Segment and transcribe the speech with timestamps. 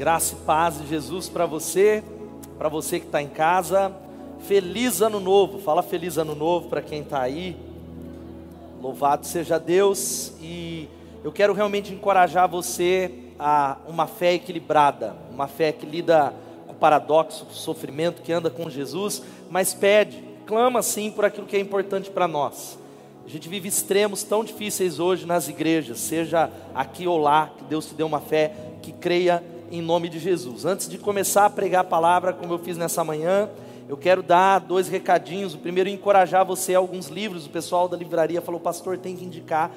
[0.00, 2.02] Graça e paz de Jesus para você,
[2.56, 3.94] para você que está em casa.
[4.48, 7.54] Feliz ano novo, fala feliz ano novo para quem está aí.
[8.80, 10.88] Louvado seja Deus e
[11.22, 16.32] eu quero realmente encorajar você a uma fé equilibrada, uma fé que lida
[16.66, 21.26] com o paradoxo, com o sofrimento, que anda com Jesus, mas pede, clama sim por
[21.26, 22.78] aquilo que é importante para nós.
[23.22, 27.84] A gente vive extremos tão difíceis hoje nas igrejas, seja aqui ou lá, que Deus
[27.84, 30.64] te dê uma fé que creia em nome de Jesus.
[30.64, 33.48] Antes de começar a pregar a palavra, como eu fiz nessa manhã,
[33.88, 35.54] eu quero dar dois recadinhos.
[35.54, 37.46] O primeiro, encorajar você a alguns livros.
[37.46, 39.70] O pessoal da livraria falou, pastor, tem que indicar.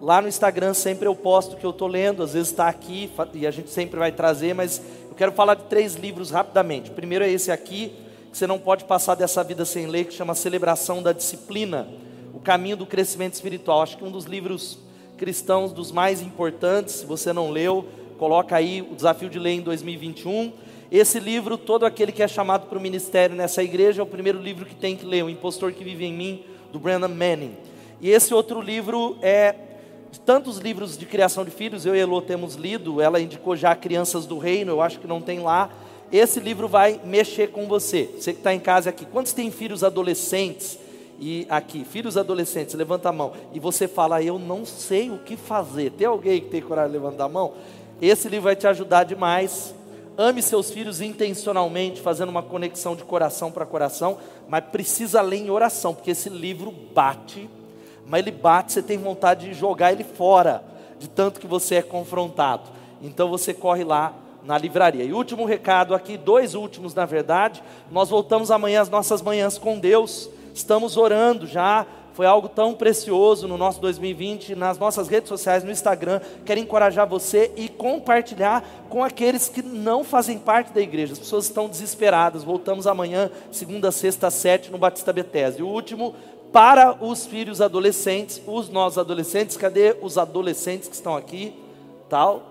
[0.00, 3.10] Lá no Instagram sempre eu posto o que eu estou lendo, às vezes está aqui
[3.34, 6.90] e a gente sempre vai trazer, mas eu quero falar de três livros rapidamente.
[6.90, 7.92] O primeiro é esse aqui,
[8.30, 11.88] que você não pode passar dessa vida sem ler, que chama Celebração da Disciplina,
[12.32, 13.82] o caminho do crescimento espiritual.
[13.82, 14.78] Acho que um dos livros
[15.16, 17.84] cristãos dos mais importantes, se você não leu,
[18.18, 20.52] coloca aí o desafio de ler em 2021.
[20.90, 24.40] Esse livro, todo aquele que é chamado para o ministério nessa igreja, é o primeiro
[24.40, 27.56] livro que tem que ler, O Impostor que Vive em Mim, do Brandon Manning.
[28.00, 29.54] E esse outro livro é
[30.24, 34.26] tantos livros de criação de filhos, eu e Elô temos lido, ela indicou já Crianças
[34.26, 35.70] do Reino, eu acho que não tem lá.
[36.10, 38.08] Esse livro vai mexer com você.
[38.16, 40.78] Você que está em casa aqui, quantos tem filhos adolescentes?
[41.20, 43.32] E aqui, filhos adolescentes, levanta a mão.
[43.52, 45.90] E você fala, eu não sei o que fazer.
[45.90, 47.54] Tem alguém que tem coragem de levantar a mão?
[48.00, 49.74] Esse livro vai te ajudar demais.
[50.16, 54.18] Ame seus filhos intencionalmente, fazendo uma conexão de coração para coração,
[54.48, 57.48] mas precisa ler em oração, porque esse livro bate,
[58.06, 60.64] mas ele bate, você tem vontade de jogar ele fora,
[60.98, 62.68] de tanto que você é confrontado.
[63.00, 64.12] Então você corre lá
[64.44, 65.04] na livraria.
[65.04, 69.78] E último recado aqui, dois últimos na verdade, nós voltamos amanhã às nossas manhãs com
[69.78, 70.28] Deus.
[70.54, 71.86] Estamos orando já
[72.18, 76.20] foi algo tão precioso no nosso 2020, nas nossas redes sociais, no Instagram.
[76.44, 81.12] Quero encorajar você e compartilhar com aqueles que não fazem parte da igreja.
[81.12, 82.42] As pessoas estão desesperadas.
[82.42, 85.60] Voltamos amanhã, segunda, sexta, sete, no Batista Bethesda.
[85.60, 86.12] E o último,
[86.52, 91.54] para os filhos adolescentes, os nossos adolescentes, cadê os adolescentes que estão aqui?
[92.08, 92.47] Tal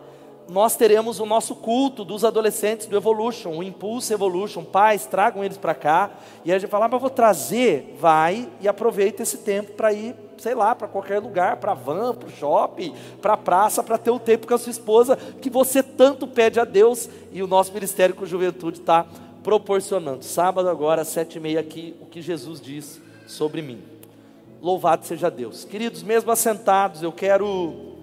[0.49, 4.63] nós teremos o nosso culto dos adolescentes do Evolution, o Impulso Evolution.
[4.63, 6.11] Pais, tragam eles para cá.
[6.45, 7.95] E a gente fala, ah, mas vou trazer.
[7.99, 12.27] Vai e aproveita esse tempo para ir, sei lá, para qualquer lugar, para van, para
[12.27, 15.83] o shopping, para a praça, para ter o tempo com a sua esposa, que você
[15.83, 17.09] tanto pede a Deus.
[17.31, 19.05] E o nosso Ministério com Juventude está
[19.43, 20.23] proporcionando.
[20.23, 23.81] Sábado agora, sete e meia aqui, o que Jesus diz sobre mim.
[24.61, 25.65] Louvado seja Deus.
[25.65, 27.96] Queridos, mesmo assentados, eu quero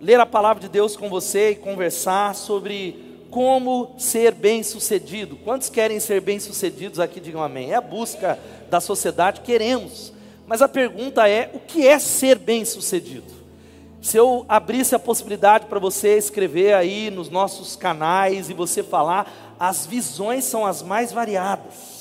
[0.00, 5.36] ler a palavra de Deus com você e conversar sobre como ser bem-sucedido.
[5.36, 7.18] Quantos querem ser bem-sucedidos aqui?
[7.18, 7.72] Digam amém.
[7.72, 8.38] É a busca
[8.70, 10.12] da sociedade, queremos.
[10.46, 13.34] Mas a pergunta é: o que é ser bem-sucedido?
[14.00, 19.56] Se eu abrisse a possibilidade para você escrever aí nos nossos canais e você falar,
[19.58, 21.93] as visões são as mais variadas.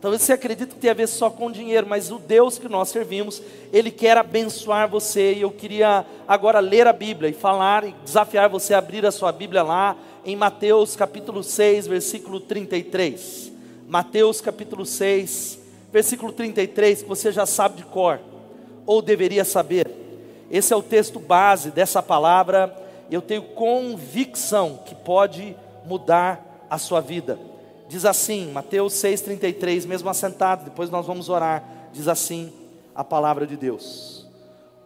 [0.00, 2.88] Talvez você acredite que tem a ver só com dinheiro, mas o Deus que nós
[2.88, 5.34] servimos, Ele quer abençoar você.
[5.34, 9.10] E eu queria agora ler a Bíblia e falar e desafiar você a abrir a
[9.10, 9.94] sua Bíblia lá
[10.24, 13.52] em Mateus capítulo 6, versículo 33.
[13.86, 15.58] Mateus capítulo 6,
[15.92, 18.20] versículo 33, que você já sabe de cor,
[18.86, 19.90] ou deveria saber.
[20.50, 22.74] Esse é o texto base dessa palavra.
[23.10, 27.49] Eu tenho convicção que pode mudar a sua vida.
[27.90, 31.64] Diz assim, Mateus 6,33, mesmo assentado, depois nós vamos orar.
[31.92, 32.52] Diz assim
[32.94, 34.28] a palavra de Deus: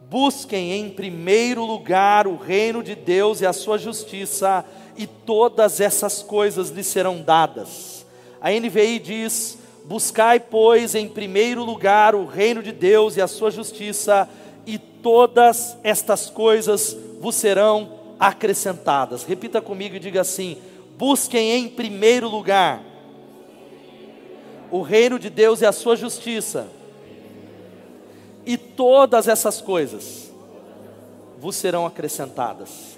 [0.09, 4.65] Busquem em primeiro lugar o reino de Deus e a sua justiça,
[4.97, 8.03] e todas essas coisas lhes serão dadas.
[8.41, 13.51] A NVI diz: Buscai, pois, em primeiro lugar o reino de Deus e a sua
[13.51, 14.27] justiça,
[14.65, 19.23] e todas estas coisas vos serão acrescentadas.
[19.23, 20.57] Repita comigo e diga assim:
[20.97, 22.94] Busquem em primeiro lugar
[24.75, 26.67] o reino de Deus e a sua justiça,
[28.45, 30.29] e todas essas coisas
[31.39, 32.94] vos serão acrescentadas.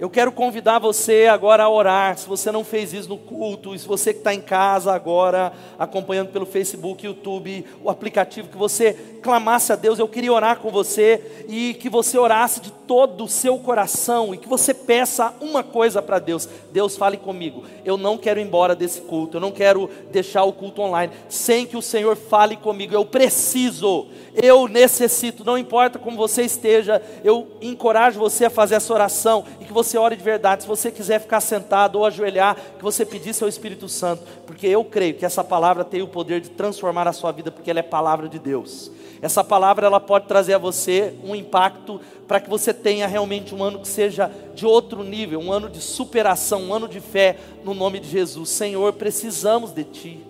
[0.00, 2.16] Eu quero convidar você agora a orar.
[2.16, 6.28] Se você não fez isso no culto, se você que está em casa agora, acompanhando
[6.28, 9.98] pelo Facebook, YouTube, o aplicativo, que você clamasse a Deus.
[9.98, 14.38] Eu queria orar com você e que você orasse de todo o seu coração e
[14.38, 16.48] que você peça uma coisa para Deus.
[16.72, 17.64] Deus fale comigo.
[17.84, 19.38] Eu não quero ir embora desse culto.
[19.38, 22.94] Eu não quero deixar o culto online sem que o Senhor fale comigo.
[22.94, 24.06] Eu preciso.
[24.34, 25.44] Eu necessito.
[25.44, 27.02] Não importa como você esteja.
[27.24, 30.62] Eu encorajo você a fazer essa oração e que você você ore de verdade.
[30.62, 34.84] Se você quiser ficar sentado ou ajoelhar, que você pedisse ao Espírito Santo, porque eu
[34.84, 37.82] creio que essa palavra tem o poder de transformar a sua vida, porque ela é
[37.82, 38.90] palavra de Deus.
[39.20, 43.64] essa palavra ela pode trazer a você um impacto para que você tenha realmente um
[43.64, 47.74] ano que seja de outro nível, um ano de superação, um ano de fé no
[47.74, 48.50] nome de Jesus.
[48.50, 50.27] Senhor, precisamos de Ti.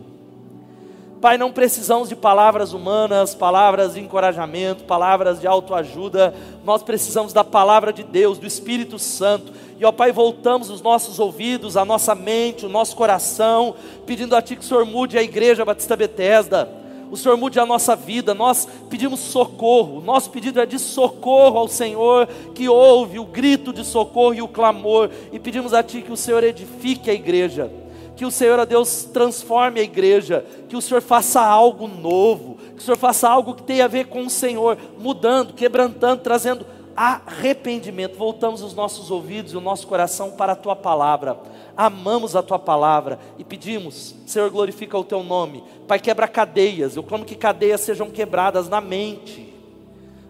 [1.20, 6.32] Pai, não precisamos de palavras humanas, palavras de encorajamento, palavras de autoajuda,
[6.64, 9.52] nós precisamos da palavra de Deus, do Espírito Santo.
[9.80, 13.74] E ó Pai, voltamos os nossos ouvidos, a nossa mente, o nosso coração,
[14.06, 16.70] pedindo a Ti que o Senhor mude a igreja Batista Betesda,
[17.10, 21.66] o Senhor mude a nossa vida, nós pedimos socorro, nosso pedido é de socorro ao
[21.66, 26.12] Senhor, que ouve o grito de socorro e o clamor, e pedimos a Ti que
[26.12, 27.87] o Senhor edifique a igreja
[28.18, 32.78] que o Senhor, a Deus, transforme a igreja, que o Senhor faça algo novo, que
[32.78, 36.66] o Senhor faça algo que tenha a ver com o Senhor, mudando, quebrantando, trazendo
[36.96, 38.18] arrependimento.
[38.18, 41.38] Voltamos os nossos ouvidos e o nosso coração para a tua palavra.
[41.76, 45.62] Amamos a tua palavra e pedimos, Senhor, glorifica o teu nome.
[45.86, 46.96] Pai, quebra cadeias.
[46.96, 49.47] Eu clamo que cadeias sejam quebradas na mente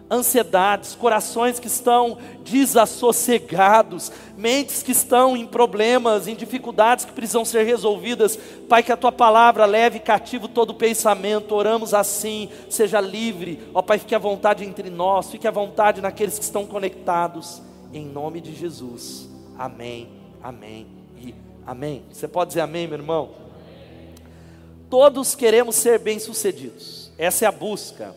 [0.09, 7.63] ansiedades, corações que estão desassossegados, mentes que estão em problemas, em dificuldades que precisam ser
[7.63, 8.37] resolvidas.
[8.67, 11.53] Pai, que a tua palavra leve cativo todo pensamento.
[11.53, 13.61] Oramos assim, seja livre.
[13.73, 17.61] Ó Pai, fique à vontade entre nós, fique à vontade naqueles que estão conectados.
[17.93, 19.27] Em nome de Jesus.
[19.57, 20.09] Amém.
[20.41, 21.35] Amém e
[21.67, 22.03] amém.
[22.11, 23.29] Você pode dizer amém, meu irmão?
[24.89, 27.11] Todos queremos ser bem-sucedidos.
[27.17, 28.15] Essa é a busca.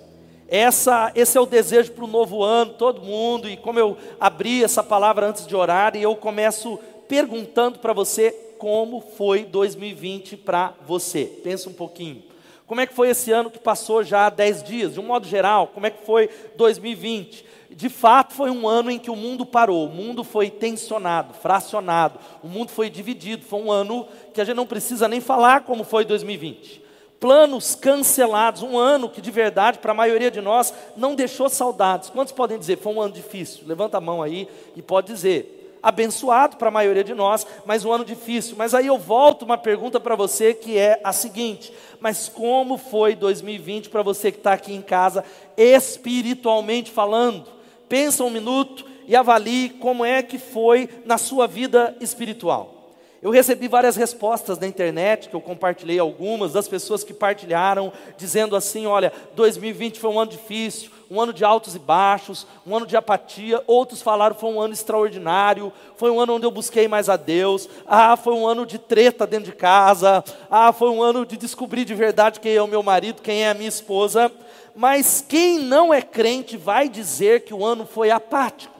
[0.54, 4.62] Essa, esse é o desejo para o novo ano, todo mundo, e como eu abri
[4.62, 6.78] essa palavra antes de orar, e eu começo
[7.08, 11.24] perguntando para você como foi 2020 para você.
[11.42, 12.22] Pensa um pouquinho.
[12.66, 14.92] Como é que foi esse ano que passou já há 10 dias?
[14.92, 17.46] De um modo geral, como é que foi 2020?
[17.70, 22.18] De fato, foi um ano em que o mundo parou, o mundo foi tensionado, fracionado,
[22.42, 23.42] o mundo foi dividido.
[23.42, 26.81] Foi um ano que a gente não precisa nem falar como foi 2020
[27.22, 32.10] planos cancelados, um ano que de verdade, para a maioria de nós, não deixou saudades.
[32.10, 33.62] Quantos podem dizer, foi um ano difícil?
[33.64, 35.78] Levanta a mão aí e pode dizer.
[35.80, 38.56] Abençoado para a maioria de nós, mas um ano difícil.
[38.58, 43.14] Mas aí eu volto uma pergunta para você que é a seguinte: mas como foi
[43.14, 45.24] 2020 para você que está aqui em casa,
[45.56, 47.46] espiritualmente falando?
[47.88, 52.81] Pensa um minuto e avalie como é que foi na sua vida espiritual.
[53.22, 58.56] Eu recebi várias respostas na internet, que eu compartilhei algumas, das pessoas que partilharam, dizendo
[58.56, 62.84] assim: olha, 2020 foi um ano difícil, um ano de altos e baixos, um ano
[62.84, 63.62] de apatia.
[63.68, 67.68] Outros falaram foi um ano extraordinário, foi um ano onde eu busquei mais a Deus.
[67.86, 70.24] Ah, foi um ano de treta dentro de casa.
[70.50, 73.50] Ah, foi um ano de descobrir de verdade quem é o meu marido, quem é
[73.50, 74.32] a minha esposa.
[74.74, 78.72] Mas quem não é crente vai dizer que o ano foi apático.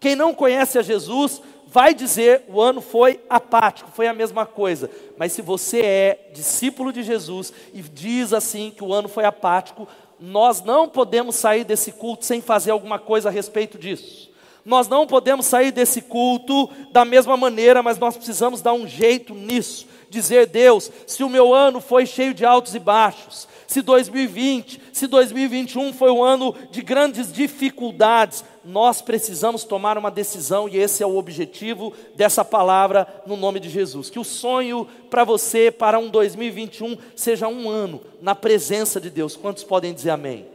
[0.00, 4.90] Quem não conhece a Jesus vai dizer o ano foi apático, foi a mesma coisa.
[5.16, 9.86] Mas se você é discípulo de Jesus e diz assim que o ano foi apático,
[10.18, 14.30] nós não podemos sair desse culto sem fazer alguma coisa a respeito disso.
[14.64, 19.32] Nós não podemos sair desse culto da mesma maneira, mas nós precisamos dar um jeito
[19.32, 19.86] nisso.
[20.10, 25.06] Dizer, Deus, se o meu ano foi cheio de altos e baixos, se 2020, se
[25.06, 31.06] 2021 foi um ano de grandes dificuldades, nós precisamos tomar uma decisão e esse é
[31.06, 34.10] o objetivo dessa palavra no nome de Jesus.
[34.10, 39.36] Que o sonho para você, para um 2021, seja um ano na presença de Deus.
[39.36, 40.46] Quantos podem dizer amém?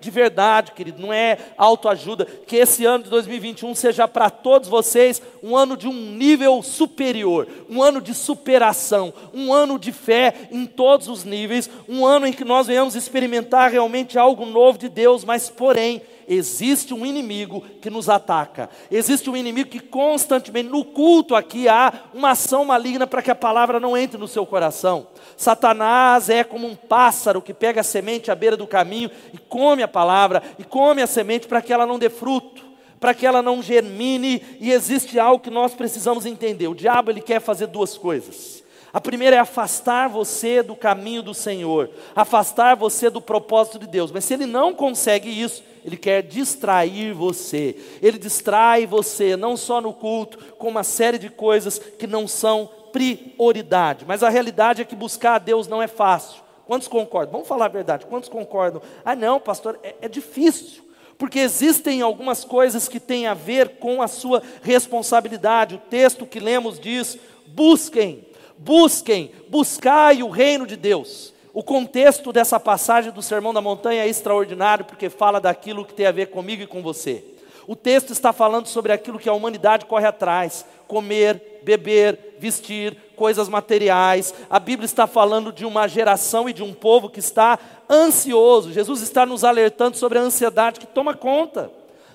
[0.00, 2.24] De verdade, querido, não é autoajuda.
[2.24, 7.46] Que esse ano de 2021 seja para todos vocês um ano de um nível superior,
[7.68, 12.32] um ano de superação, um ano de fé em todos os níveis, um ano em
[12.32, 17.90] que nós venhamos experimentar realmente algo novo de Deus, mas porém existe um inimigo que
[17.90, 18.68] nos ataca.
[18.90, 23.34] Existe um inimigo que constantemente, no culto aqui, há uma ação maligna para que a
[23.34, 25.08] palavra não entre no seu coração.
[25.36, 29.82] Satanás é como um pássaro que pega a semente à beira do caminho e come
[29.82, 32.68] a palavra, e come a semente para que ela não dê fruto
[32.98, 36.66] para que ela não germine, e existe algo que nós precisamos entender.
[36.66, 38.57] O diabo ele quer fazer duas coisas.
[38.98, 44.10] A primeira é afastar você do caminho do Senhor, afastar você do propósito de Deus.
[44.10, 47.76] Mas se ele não consegue isso, ele quer distrair você.
[48.02, 52.68] Ele distrai você, não só no culto, com uma série de coisas que não são
[52.90, 54.04] prioridade.
[54.04, 56.42] Mas a realidade é que buscar a Deus não é fácil.
[56.66, 57.30] Quantos concordam?
[57.30, 58.04] Vamos falar a verdade.
[58.04, 58.82] Quantos concordam?
[59.04, 60.82] Ah, não, pastor, é, é difícil
[61.16, 65.76] porque existem algumas coisas que têm a ver com a sua responsabilidade.
[65.76, 68.24] O texto que lemos diz: busquem,
[68.58, 71.32] busquem, buscai o reino de Deus.
[71.52, 76.06] O contexto dessa passagem do Sermão da Montanha é extraordinário, porque fala daquilo que tem
[76.06, 77.24] a ver comigo e com você.
[77.66, 83.48] O texto está falando sobre aquilo que a humanidade corre atrás: comer, beber, vestir, coisas
[83.48, 84.32] materiais.
[84.48, 87.58] A Bíblia está falando de uma geração e de um povo que está
[87.90, 88.72] ansioso.
[88.72, 91.70] Jesus está nos alertando sobre a ansiedade que toma conta.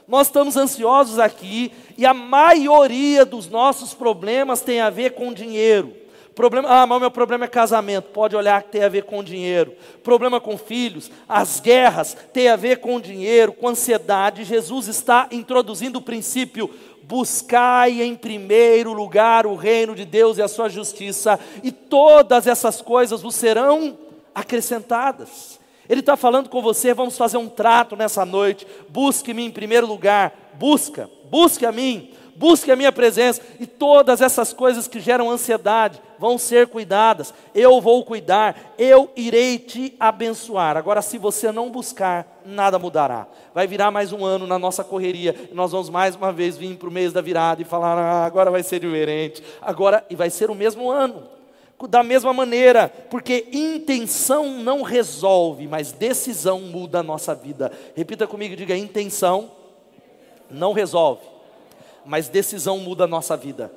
[0.08, 6.03] Nós estamos ansiosos aqui e a maioria dos nossos problemas tem a ver com dinheiro.
[6.36, 8.10] Problema, ah, mas o meu problema é casamento.
[8.10, 9.74] Pode olhar que tem a ver com dinheiro.
[10.04, 14.44] Problema com filhos, as guerras tem a ver com dinheiro, com ansiedade.
[14.44, 16.70] Jesus está introduzindo o princípio:
[17.04, 22.82] buscai em primeiro lugar o reino de Deus e a sua justiça, e todas essas
[22.82, 23.96] coisas vos serão
[24.34, 25.60] acrescentadas.
[25.88, 28.66] Ele está falando com você, vamos fazer um trato nessa noite.
[28.90, 34.54] Busque-me em primeiro lugar, busca, busque a mim busque a minha presença, e todas essas
[34.54, 37.34] coisas que geram ansiedade vão ser cuidadas.
[37.53, 40.77] Eu vou cuidar, eu irei te abençoar.
[40.77, 43.27] Agora, se você não buscar, nada mudará.
[43.53, 46.88] Vai virar mais um ano na nossa correria, nós vamos mais uma vez vir para
[46.88, 50.50] o mês da virada e falar: ah, agora vai ser diferente, agora, e vai ser
[50.50, 51.27] o mesmo ano.
[51.89, 57.70] Da mesma maneira, porque intenção não resolve, mas decisão muda a nossa vida.
[57.98, 59.51] Repita comigo, diga: intenção
[60.50, 61.34] não resolve
[62.06, 63.72] mas decisão muda a nossa vida.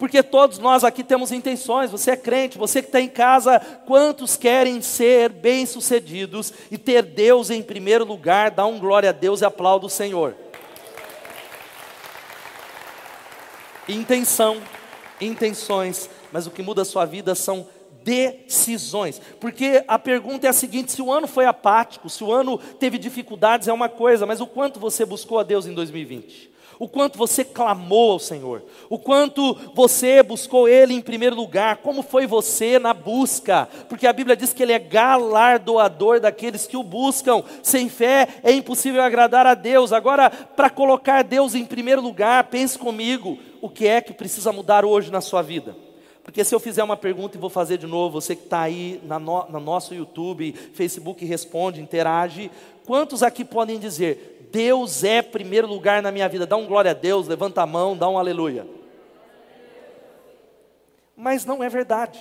[0.00, 4.34] Porque todos nós aqui temos intenções, você é crente, você que está em casa, quantos
[4.34, 9.44] querem ser bem-sucedidos e ter Deus em primeiro lugar, dá um glória a Deus e
[9.44, 10.34] aplauda o Senhor.
[13.86, 14.62] Intenção,
[15.20, 17.68] intenções, mas o que muda a sua vida são
[18.02, 19.20] decisões.
[19.38, 22.96] Porque a pergunta é a seguinte: se o ano foi apático, se o ano teve
[22.96, 26.50] dificuldades, é uma coisa, mas o quanto você buscou a Deus em 2020?
[26.80, 32.02] O quanto você clamou ao Senhor, o quanto você buscou Ele em primeiro lugar, como
[32.02, 36.82] foi você na busca, porque a Bíblia diz que Ele é galardoador daqueles que o
[36.82, 39.92] buscam, sem fé é impossível agradar a Deus.
[39.92, 44.82] Agora, para colocar Deus em primeiro lugar, pense comigo, o que é que precisa mudar
[44.82, 45.76] hoje na sua vida?
[46.24, 49.02] Porque se eu fizer uma pergunta e vou fazer de novo, você que está aí
[49.04, 52.50] na no, no nosso YouTube, Facebook, responde, interage.
[52.86, 56.46] Quantos aqui podem dizer, Deus é primeiro lugar na minha vida.
[56.46, 58.66] Dá um glória a Deus, levanta a mão, dá um aleluia.
[61.16, 62.18] Mas não é verdade.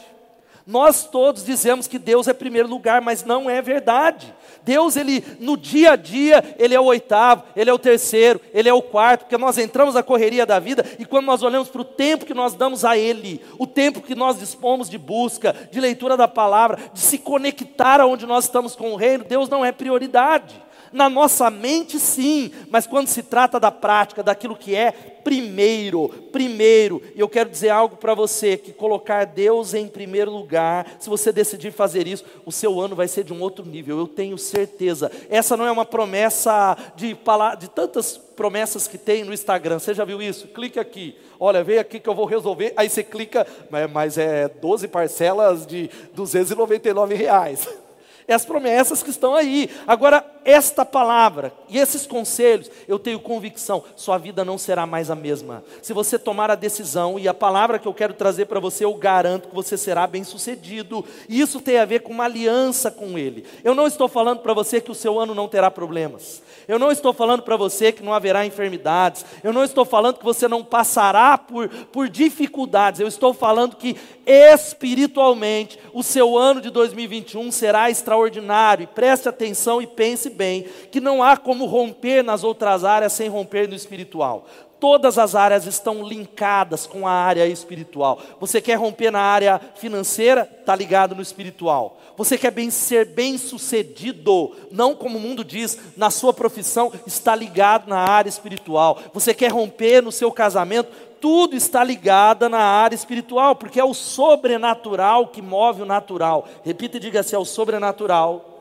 [0.69, 4.31] Nós todos dizemos que Deus é primeiro lugar, mas não é verdade.
[4.61, 8.69] Deus, ele no dia a dia, ele é o oitavo, ele é o terceiro, ele
[8.69, 11.81] é o quarto, porque nós entramos na correria da vida e quando nós olhamos para
[11.81, 15.79] o tempo que nós damos a Ele, o tempo que nós dispomos de busca, de
[15.79, 19.71] leitura da palavra, de se conectar aonde nós estamos com o reino, Deus não é
[19.71, 20.68] prioridade.
[20.91, 24.91] Na nossa mente, sim, mas quando se trata da prática, daquilo que é
[25.23, 30.97] primeiro, primeiro, e eu quero dizer algo para você: que colocar Deus em primeiro lugar,
[30.99, 34.07] se você decidir fazer isso, o seu ano vai ser de um outro nível, eu
[34.07, 35.11] tenho certeza.
[35.29, 37.15] Essa não é uma promessa de,
[37.59, 40.47] de tantas promessas que tem no Instagram, você já viu isso?
[40.47, 43.45] Clique aqui, olha, vem aqui que eu vou resolver, aí você clica,
[43.91, 47.67] mas é 12 parcelas de 299 reais.
[48.29, 49.71] É as promessas que estão aí.
[49.87, 55.15] Agora, esta palavra e esses conselhos, eu tenho convicção, sua vida não será mais a
[55.15, 55.63] mesma.
[55.81, 58.93] Se você tomar a decisão, e a palavra que eu quero trazer para você, eu
[58.93, 61.05] garanto que você será bem sucedido.
[61.27, 63.45] E isso tem a ver com uma aliança com Ele.
[63.63, 66.41] Eu não estou falando para você que o seu ano não terá problemas.
[66.67, 69.25] Eu não estou falando para você que não haverá enfermidades.
[69.43, 72.99] Eu não estou falando que você não passará por, por dificuldades.
[72.99, 78.83] Eu estou falando que espiritualmente o seu ano de 2021 será extraordinário.
[78.83, 83.29] E preste atenção e pense bem que não há como romper nas outras áreas sem
[83.29, 84.45] romper no espiritual.
[84.79, 88.21] Todas as áreas estão linkadas com a área espiritual.
[88.39, 90.49] Você quer romper na área financeira?
[90.59, 91.99] Está ligado no espiritual.
[92.15, 97.35] Você quer bem, ser bem sucedido, não como o mundo diz, na sua profissão, está
[97.35, 98.99] ligado na área espiritual.
[99.13, 100.89] Você quer romper no seu casamento?
[101.19, 106.47] Tudo está ligado na área espiritual, porque é o sobrenatural que move o natural.
[106.63, 108.58] Repita e diga assim: é o sobrenatural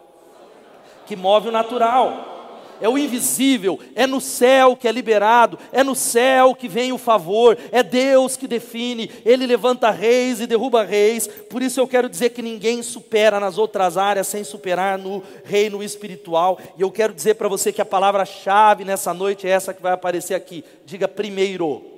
[1.08, 2.36] que move o natural.
[2.80, 6.98] É o invisível, é no céu que é liberado, é no céu que vem o
[6.98, 12.08] favor, é Deus que define, Ele levanta reis e derruba reis, por isso eu quero
[12.08, 17.12] dizer que ninguém supera nas outras áreas sem superar no reino espiritual, e eu quero
[17.12, 21.08] dizer para você que a palavra-chave nessa noite é essa que vai aparecer aqui, diga
[21.08, 21.98] primeiro.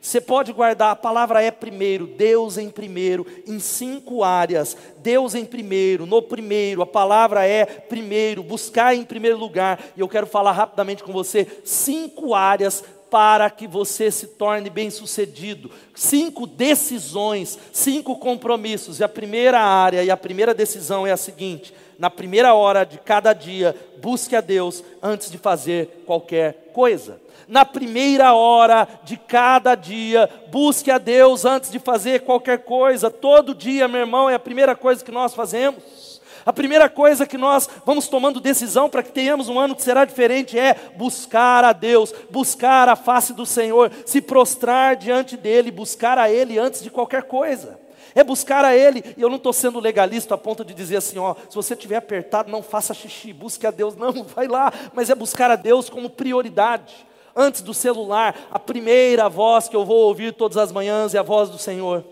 [0.00, 4.76] Você pode guardar, a palavra é primeiro, Deus em primeiro, em cinco áreas.
[4.98, 9.82] Deus em primeiro, no primeiro, a palavra é primeiro, buscar em primeiro lugar.
[9.96, 15.70] E eu quero falar rapidamente com você cinco áreas para que você se torne bem-sucedido.
[15.94, 19.00] Cinco decisões, cinco compromissos.
[19.00, 22.96] E a primeira área e a primeira decisão é a seguinte: na primeira hora de
[22.96, 27.20] cada dia, busque a Deus antes de fazer qualquer coisa.
[27.48, 33.10] Na primeira hora de cada dia, busque a Deus antes de fazer qualquer coisa.
[33.10, 36.08] Todo dia, meu irmão, é a primeira coisa que nós fazemos.
[36.46, 40.04] A primeira coisa que nós vamos tomando decisão para que tenhamos um ano que será
[40.04, 46.16] diferente é buscar a Deus, buscar a face do Senhor, se prostrar diante dEle, buscar
[46.16, 47.77] a Ele antes de qualquer coisa.
[48.18, 51.20] É buscar a Ele, e eu não estou sendo legalista a ponto de dizer assim,
[51.20, 55.08] ó, se você estiver apertado, não faça xixi, busque a Deus, não, vai lá, mas
[55.08, 57.06] é buscar a Deus como prioridade.
[57.36, 61.22] Antes do celular, a primeira voz que eu vou ouvir todas as manhãs é a
[61.22, 62.04] voz do Senhor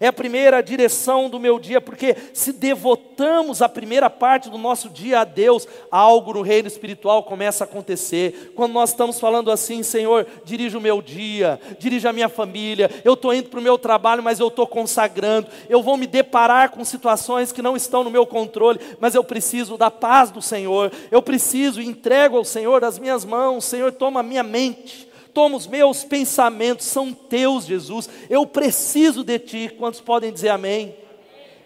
[0.00, 4.88] é a primeira direção do meu dia, porque se devotamos a primeira parte do nosso
[4.88, 8.52] dia a Deus, algo no reino espiritual começa a acontecer.
[8.56, 13.12] Quando nós estamos falando assim, Senhor, dirija o meu dia, dirija a minha família, eu
[13.12, 16.82] estou indo para o meu trabalho, mas eu estou consagrando, eu vou me deparar com
[16.82, 21.20] situações que não estão no meu controle, mas eu preciso da paz do Senhor, eu
[21.20, 26.04] preciso, entrego ao Senhor as minhas mãos, Senhor, toma a minha mente toma os meus
[26.04, 28.08] pensamentos, são teus, Jesus.
[28.28, 29.74] Eu preciso de ti.
[29.78, 30.94] Quantos podem dizer amém?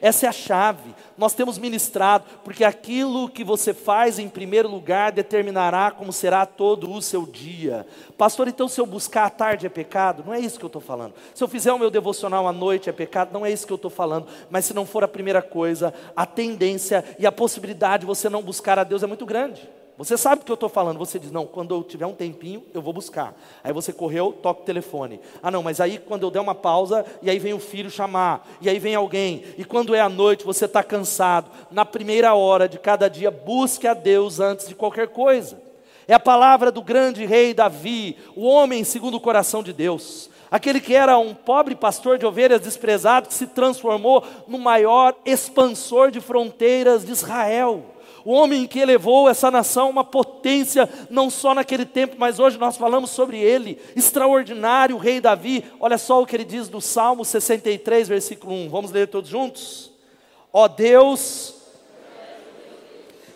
[0.05, 0.95] Essa é a chave.
[1.17, 6.93] Nós temos ministrado, porque aquilo que você faz em primeiro lugar determinará como será todo
[6.93, 7.87] o seu dia.
[8.19, 10.23] Pastor, então se eu buscar à tarde é pecado?
[10.27, 11.15] Não é isso que eu estou falando.
[11.35, 13.33] Se eu fizer o meu devocional à noite é pecado?
[13.33, 14.27] Não é isso que eu estou falando.
[14.51, 18.43] Mas se não for a primeira coisa, a tendência e a possibilidade de você não
[18.43, 19.67] buscar a Deus é muito grande.
[19.97, 20.99] Você sabe o que eu estou falando.
[20.99, 23.33] Você diz, não, quando eu tiver um tempinho, eu vou buscar.
[23.63, 25.21] Aí você correu, toca o telefone.
[25.41, 28.47] Ah, não, mas aí quando eu der uma pausa, e aí vem o filho chamar,
[28.61, 29.45] e aí vem alguém.
[29.57, 31.49] E quando é a noite, você está cansado.
[31.71, 35.63] Na primeira hora de cada dia, busque a Deus antes de qualquer coisa.
[36.09, 40.29] É a palavra do grande rei Davi, o homem segundo o coração de Deus.
[40.51, 46.11] Aquele que era um pobre pastor de ovelhas desprezado, que se transformou no maior expansor
[46.11, 47.94] de fronteiras de Israel
[48.25, 52.77] o homem que elevou essa nação uma potência, não só naquele tempo, mas hoje nós
[52.77, 55.65] falamos sobre ele, extraordinário, o rei Davi.
[55.79, 58.71] Olha só o que ele diz no Salmo 63, versículo 1.
[58.71, 59.91] Vamos ler todos juntos?
[60.51, 61.55] Ó Deus,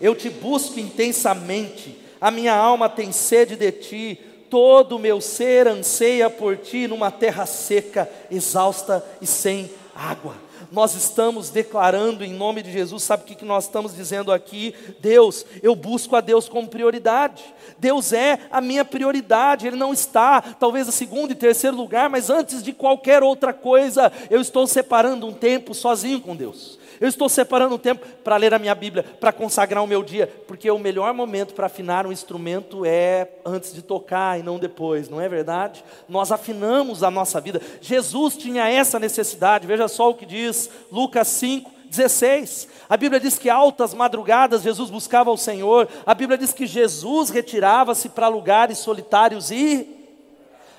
[0.01, 5.69] eu te busco intensamente, a minha alma tem sede de ti, todo o meu ser
[5.69, 12.63] anseia por ti numa terra seca, exausta e sem água nós estamos declarando em nome
[12.63, 14.75] de Jesus, sabe o que nós estamos dizendo aqui?
[15.01, 17.43] Deus, eu busco a Deus como prioridade,
[17.79, 22.31] Deus é a minha prioridade, Ele não está, talvez, em segundo e terceiro lugar, mas
[22.31, 26.78] antes de qualquer outra coisa, eu estou separando um tempo sozinho com Deus.
[27.01, 30.27] Eu estou separando um tempo para ler a minha Bíblia, para consagrar o meu dia,
[30.47, 35.09] porque o melhor momento para afinar um instrumento é antes de tocar e não depois,
[35.09, 35.85] não é verdade?
[36.09, 37.61] Nós afinamos a nossa vida.
[37.81, 42.69] Jesus tinha essa necessidade, veja só o que diz Lucas 5, 16.
[42.89, 45.89] A Bíblia diz que altas madrugadas Jesus buscava o Senhor.
[46.05, 49.97] A Bíblia diz que Jesus retirava-se para lugares solitários e.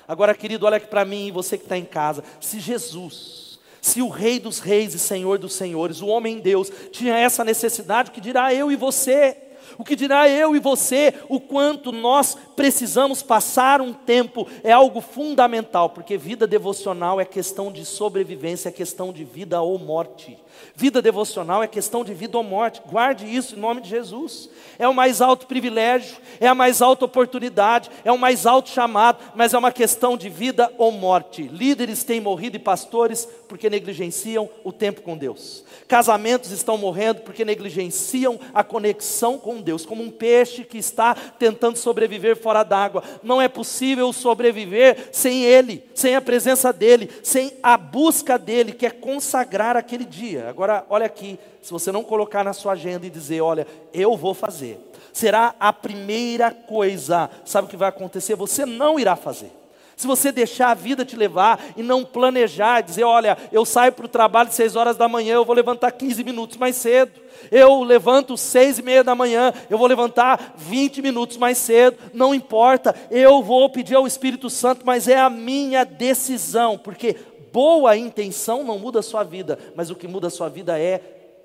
[0.06, 2.24] Agora, querido, olha aqui para mim você que está em casa.
[2.40, 3.49] Se Jesus
[3.80, 8.10] se o Rei dos Reis e Senhor dos Senhores, o homem Deus, tinha essa necessidade,
[8.10, 9.36] o que dirá eu e você?
[9.78, 15.00] O que dirá eu e você, o quanto nós precisamos passar um tempo, é algo
[15.00, 20.36] fundamental, porque vida devocional é questão de sobrevivência, é questão de vida ou morte.
[20.74, 22.82] Vida devocional é questão de vida ou morte.
[22.86, 24.48] Guarde isso em nome de Jesus.
[24.78, 29.18] É o mais alto privilégio, é a mais alta oportunidade, é o mais alto chamado,
[29.34, 31.42] mas é uma questão de vida ou morte.
[31.42, 35.64] Líderes têm morrido e pastores porque negligenciam o tempo com Deus.
[35.88, 41.76] Casamentos estão morrendo porque negligenciam a conexão com Deus, como um peixe que está tentando
[41.76, 43.02] sobreviver fora d'água.
[43.22, 48.86] Não é possível sobreviver sem Ele, sem a presença dEle, sem a busca dEle, que
[48.86, 50.49] é consagrar aquele dia.
[50.50, 54.34] Agora, olha aqui, se você não colocar na sua agenda e dizer, olha, eu vou
[54.34, 54.78] fazer,
[55.12, 58.34] será a primeira coisa, sabe o que vai acontecer?
[58.34, 59.52] Você não irá fazer.
[60.00, 64.06] Se você deixar a vida te levar e não planejar, dizer, olha, eu saio para
[64.06, 67.20] o trabalho às seis horas da manhã, eu vou levantar 15 minutos mais cedo.
[67.50, 72.34] Eu levanto seis e meia da manhã, eu vou levantar 20 minutos mais cedo, não
[72.34, 77.16] importa, eu vou pedir ao Espírito Santo, mas é a minha decisão, porque
[77.52, 81.00] boa intenção não muda a sua vida, mas o que muda a sua vida é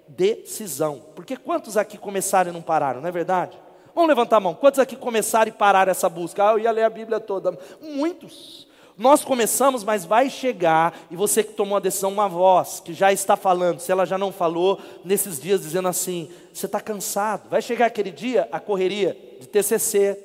[0.08, 1.02] decisão.
[1.16, 3.58] Porque quantos aqui começaram e não pararam, não é verdade?
[3.94, 4.54] Vamos levantar a mão.
[4.54, 6.50] Quantos aqui começaram e pararam essa busca?
[6.50, 7.58] Ah, eu ia ler a Bíblia toda.
[7.82, 8.68] Muitos.
[8.98, 13.12] Nós começamos, mas vai chegar, e você que tomou a decisão, uma voz que já
[13.12, 17.50] está falando, se ela já não falou nesses dias, dizendo assim: você está cansado.
[17.50, 20.18] Vai chegar aquele dia, a correria de TCC,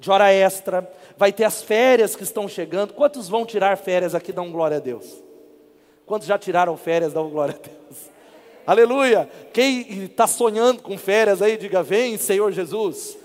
[0.00, 2.94] de hora extra, vai ter as férias que estão chegando.
[2.94, 4.32] Quantos vão tirar férias aqui?
[4.32, 5.25] Dão glória a Deus.
[6.06, 7.12] Quantos já tiraram férias?
[7.12, 8.10] Dão glória a Deus.
[8.66, 9.28] Aleluia.
[9.52, 13.18] Quem está sonhando com férias aí, diga: Vem, Senhor Jesus.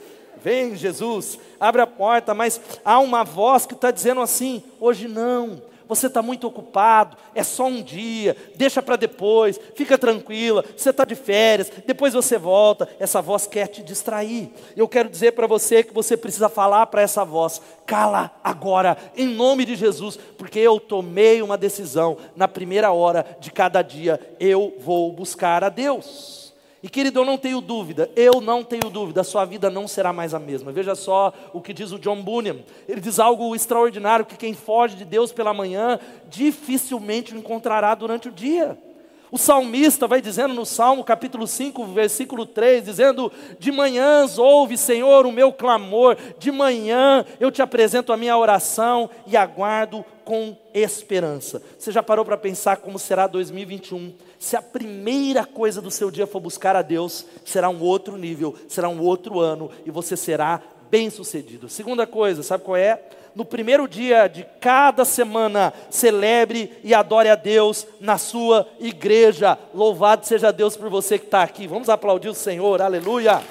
[0.44, 1.40] Vem, Jesus.
[1.60, 6.22] Abre a porta, mas há uma voz que está dizendo assim: Hoje não você está
[6.22, 11.70] muito ocupado, é só um dia, deixa para depois, fica tranquila, você está de férias,
[11.86, 12.88] depois você volta.
[12.98, 14.54] Essa voz quer te distrair.
[14.74, 19.28] Eu quero dizer para você que você precisa falar para essa voz: cala agora, em
[19.28, 24.74] nome de Jesus, porque eu tomei uma decisão, na primeira hora de cada dia, eu
[24.80, 26.51] vou buscar a Deus.
[26.84, 30.12] E querido, eu não tenho dúvida, eu não tenho dúvida, a sua vida não será
[30.12, 30.72] mais a mesma.
[30.72, 32.58] Veja só o que diz o John Bunyan.
[32.88, 38.30] Ele diz algo extraordinário: que quem foge de Deus pela manhã dificilmente o encontrará durante
[38.30, 38.78] o dia.
[39.32, 45.26] O salmista vai dizendo no Salmo capítulo 5, versículo 3, dizendo: De manhãs ouve, Senhor,
[45.26, 51.62] o meu clamor, de manhã eu te apresento a minha oração e aguardo com esperança.
[51.78, 54.14] Você já parou para pensar como será 2021?
[54.42, 58.56] Se a primeira coisa do seu dia for buscar a Deus, será um outro nível,
[58.68, 61.70] será um outro ano e você será bem sucedido.
[61.70, 63.04] Segunda coisa, sabe qual é?
[63.36, 69.60] no primeiro dia de cada semana, celebre e adore a Deus na sua igreja.
[69.76, 71.68] Louvado seja Deus por você que está aqui.
[71.68, 73.44] Vamos aplaudir o Senhor, aleluia.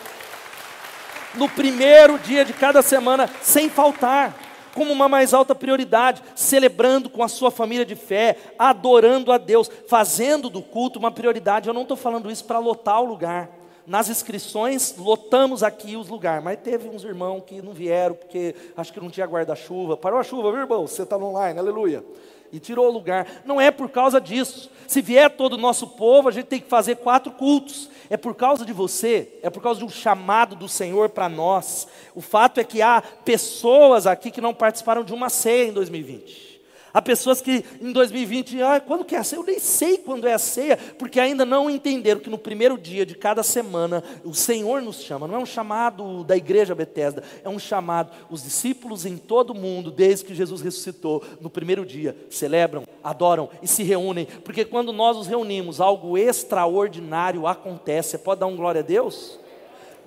[1.36, 7.22] No primeiro dia de cada semana, sem faltar, como uma mais alta prioridade, celebrando com
[7.22, 11.68] a sua família de fé, adorando a Deus, fazendo do culto uma prioridade.
[11.68, 13.50] Eu não estou falando isso para lotar o lugar
[13.86, 18.92] nas inscrições, lotamos aqui os lugares, mas teve uns irmãos que não vieram, porque acho
[18.92, 19.96] que não tinha guarda-chuva.
[19.96, 20.86] Parou a chuva, viu, irmão?
[20.86, 22.04] Você está online, aleluia.
[22.52, 23.26] E tirou o lugar.
[23.44, 24.70] Não é por causa disso.
[24.86, 27.88] Se vier todo o nosso povo, a gente tem que fazer quatro cultos.
[28.08, 31.86] É por causa de você, é por causa de um chamado do Senhor para nós.
[32.12, 36.49] O fato é que há pessoas aqui que não participaram de uma ceia em 2020.
[36.92, 39.38] Há pessoas que em 2020, ah, quando que é a ceia?
[39.38, 43.06] Eu nem sei quando é a ceia, porque ainda não entenderam que no primeiro dia
[43.06, 45.28] de cada semana o Senhor nos chama.
[45.28, 48.10] Não é um chamado da igreja Bethesda, é um chamado.
[48.28, 53.48] Os discípulos em todo o mundo, desde que Jesus ressuscitou, no primeiro dia, celebram, adoram
[53.62, 58.10] e se reúnem, porque quando nós nos reunimos, algo extraordinário acontece.
[58.10, 59.38] Você pode dar um glória a Deus?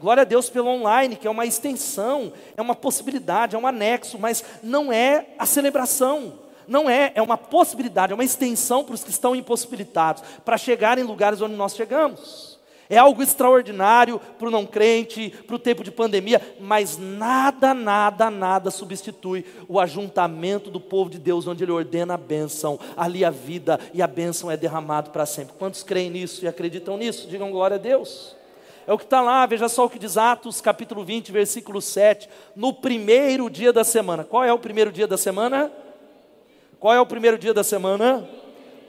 [0.02, 4.20] Glória a Deus pelo online, que é uma extensão, é uma possibilidade, é um anexo,
[4.20, 6.43] mas não é a celebração.
[6.68, 10.98] Não é, é uma possibilidade, é uma extensão para os que estão impossibilitados, para chegar
[10.98, 12.54] em lugares onde nós chegamos.
[12.90, 18.30] É algo extraordinário para o não crente, para o tempo de pandemia, mas nada, nada,
[18.30, 23.30] nada substitui o ajuntamento do povo de Deus, onde Ele ordena a bênção, ali a
[23.30, 25.56] vida e a bênção é derramado para sempre.
[25.58, 27.28] Quantos creem nisso e acreditam nisso?
[27.28, 28.36] Digam glória a Deus.
[28.86, 32.30] É o que está lá, veja só o que diz Atos capítulo 20, versículo 7.
[32.54, 34.26] No primeiro dia da semana.
[34.26, 35.72] Qual é o primeiro dia da semana?
[36.84, 38.28] Qual é o primeiro dia da semana?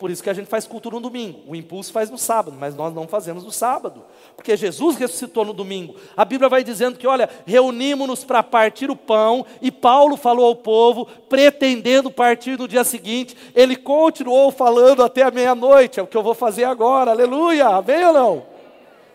[0.00, 1.42] Por isso que a gente faz culto no domingo.
[1.46, 4.02] O impulso faz no sábado, mas nós não fazemos no sábado.
[4.35, 5.94] Porque Jesus ressuscitou no domingo.
[6.16, 10.57] A Bíblia vai dizendo que, olha, reunimos-nos para partir o pão, e Paulo falou ao
[10.57, 13.37] povo, pretendendo partir no dia seguinte.
[13.54, 16.00] Ele continuou falando até a meia-noite.
[16.00, 17.12] É o que eu vou fazer agora.
[17.12, 17.68] Aleluia!
[17.68, 18.53] Amém ou não?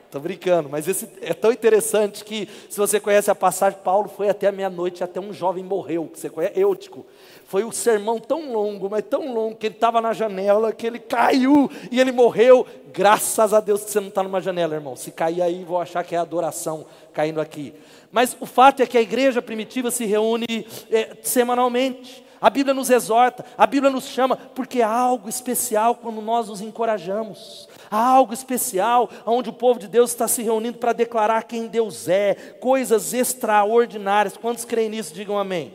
[0.10, 4.28] Estou brincando, mas esse é tão interessante que, se você conhece a passagem, Paulo foi
[4.28, 7.06] até a meia-noite, até um jovem morreu, que você conhece, Eutico.
[7.45, 10.98] Foi um sermão tão longo, mas tão longo, que ele estava na janela, que ele
[10.98, 12.65] caiu e ele morreu.
[12.91, 14.95] Graças a Deus que você não está numa janela, irmão.
[14.95, 17.72] Se cair aí, vou achar que é adoração caindo aqui.
[18.12, 22.26] Mas o fato é que a igreja primitiva se reúne é, semanalmente.
[22.41, 26.62] A Bíblia nos exorta, a Bíblia nos chama, porque há algo especial quando nós nos
[26.62, 27.67] encorajamos.
[27.91, 32.08] Há algo especial onde o povo de Deus está se reunindo para declarar quem Deus
[32.08, 34.38] é, coisas extraordinárias.
[34.38, 35.73] Quantos creem nisso, digam amém.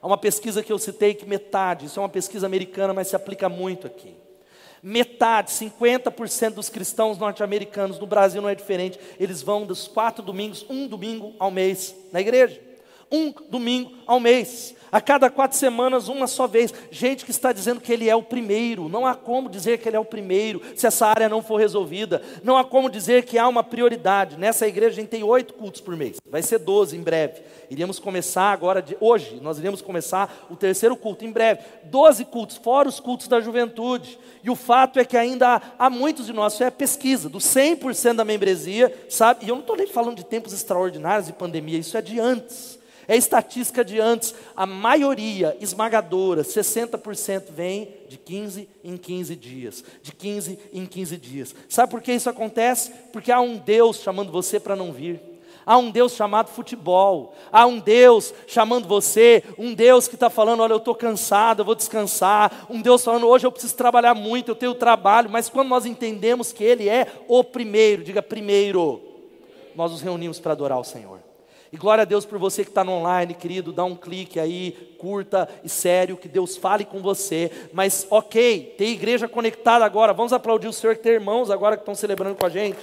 [0.00, 3.16] Há uma pesquisa que eu citei que metade, isso é uma pesquisa americana, mas se
[3.16, 4.14] aplica muito aqui.
[4.80, 10.64] Metade, 50% dos cristãos norte-americanos, no Brasil não é diferente, eles vão dos quatro domingos,
[10.70, 12.60] um domingo ao mês na igreja.
[13.10, 14.76] Um domingo ao mês.
[14.90, 16.72] A cada quatro semanas, uma só vez.
[16.90, 18.88] Gente que está dizendo que ele é o primeiro.
[18.88, 22.22] Não há como dizer que ele é o primeiro se essa área não for resolvida.
[22.42, 24.36] Não há como dizer que há uma prioridade.
[24.36, 26.18] Nessa igreja a gente tem oito cultos por mês.
[26.30, 27.42] Vai ser doze em breve.
[27.70, 31.60] Iríamos começar agora, de, hoje, nós iríamos começar o terceiro culto em breve.
[31.84, 34.18] Doze cultos, fora os cultos da juventude.
[34.42, 37.38] E o fato é que ainda há, há muitos de nós, isso é pesquisa, do
[37.38, 39.44] 100% da membresia, sabe?
[39.44, 42.78] E eu não estou nem falando de tempos extraordinários de pandemia, isso é de antes.
[43.08, 49.82] É estatística de antes, a maioria esmagadora, 60% vem de 15 em 15 dias.
[50.02, 51.54] De 15 em 15 dias.
[51.70, 52.92] Sabe por que isso acontece?
[53.10, 55.22] Porque há um Deus chamando você para não vir.
[55.64, 57.34] Há um Deus chamado futebol.
[57.50, 59.42] Há um Deus chamando você.
[59.58, 62.66] Um Deus que está falando: olha, eu estou cansado, eu vou descansar.
[62.68, 65.30] Um Deus falando: hoje eu preciso trabalhar muito, eu tenho trabalho.
[65.30, 69.00] Mas quando nós entendemos que Ele é o primeiro, diga primeiro,
[69.74, 71.27] nós nos reunimos para adorar o Senhor.
[71.72, 74.94] E glória a Deus por você que está no online, querido, dá um clique aí,
[74.98, 77.50] curta e sério, que Deus fale com você.
[77.72, 81.82] Mas ok, tem igreja conectada agora, vamos aplaudir o Senhor que tem irmãos agora que
[81.82, 82.78] estão celebrando com a gente.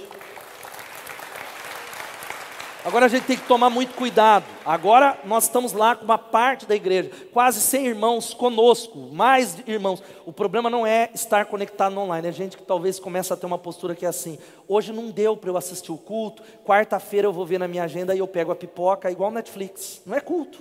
[2.85, 4.45] Agora a gente tem que tomar muito cuidado.
[4.63, 10.03] Agora nós estamos lá com uma parte da igreja, quase 100 irmãos conosco, mais irmãos.
[10.23, 13.57] O problema não é estar conectado online, é gente que talvez comece a ter uma
[13.57, 17.43] postura que é assim: hoje não deu para eu assistir o culto, quarta-feira eu vou
[17.43, 20.03] ver na minha agenda e eu pego a pipoca, igual Netflix.
[20.05, 20.59] Não é culto.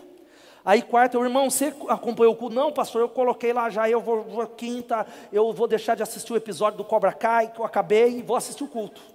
[0.64, 2.56] Aí quarta, o irmão, você acompanhou o culto?
[2.56, 6.32] Não, pastor, eu coloquei lá já, eu vou, vou quinta, eu vou deixar de assistir
[6.32, 9.13] o episódio do Cobra Kai, que eu acabei, e vou assistir o culto.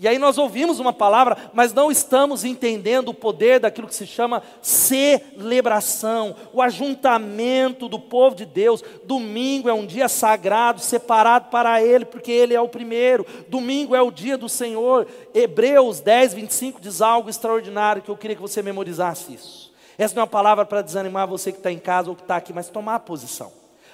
[0.00, 4.06] E aí nós ouvimos uma palavra, mas não estamos entendendo o poder daquilo que se
[4.06, 8.82] chama celebração, o ajuntamento do povo de Deus.
[9.04, 13.26] Domingo é um dia sagrado, separado para Ele, porque Ele é o primeiro.
[13.46, 15.06] Domingo é o dia do Senhor.
[15.34, 19.70] Hebreus 10, 25 diz algo extraordinário que eu queria que você memorizasse isso.
[19.98, 22.36] Essa não é uma palavra para desanimar você que está em casa ou que está
[22.36, 23.52] aqui, mas tomar posição.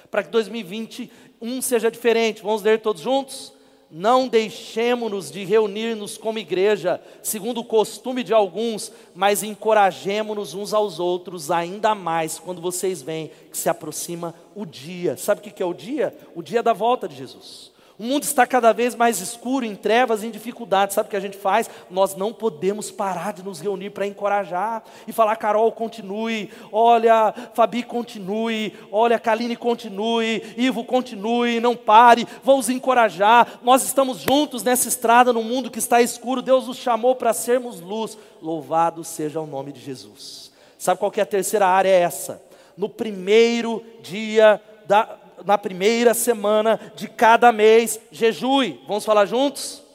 [0.09, 2.41] Para que 2021 seja diferente.
[2.41, 3.56] Vamos ler todos juntos?
[3.89, 10.99] Não deixemos-nos de reunir-nos como igreja, segundo o costume de alguns, mas encorajemos-nos uns aos
[10.99, 15.15] outros ainda mais quando vocês veem que se aproxima o dia.
[15.15, 16.17] Sabe o que é o dia?
[16.35, 17.76] O dia da volta de Jesus.
[17.99, 20.93] O mundo está cada vez mais escuro, em trevas em dificuldades.
[20.93, 21.67] Sabe o que a gente faz?
[21.89, 26.51] Nós não podemos parar de nos reunir para encorajar e falar: Carol, continue.
[26.71, 28.71] Olha, Fabi, continue.
[28.91, 30.43] Olha, Kaline, continue.
[30.55, 31.59] Ivo, continue.
[31.59, 32.27] Não pare.
[32.43, 33.59] Vamos encorajar.
[33.63, 36.43] Nós estamos juntos nessa estrada no mundo que está escuro.
[36.43, 38.15] Deus nos chamou para sermos luz.
[38.39, 40.51] Louvado seja o nome de Jesus.
[40.77, 41.89] Sabe qual é a terceira área?
[41.89, 42.43] É essa.
[42.77, 48.79] No primeiro dia da na primeira semana de cada mês, jejue.
[48.87, 49.87] Vamos falar juntos?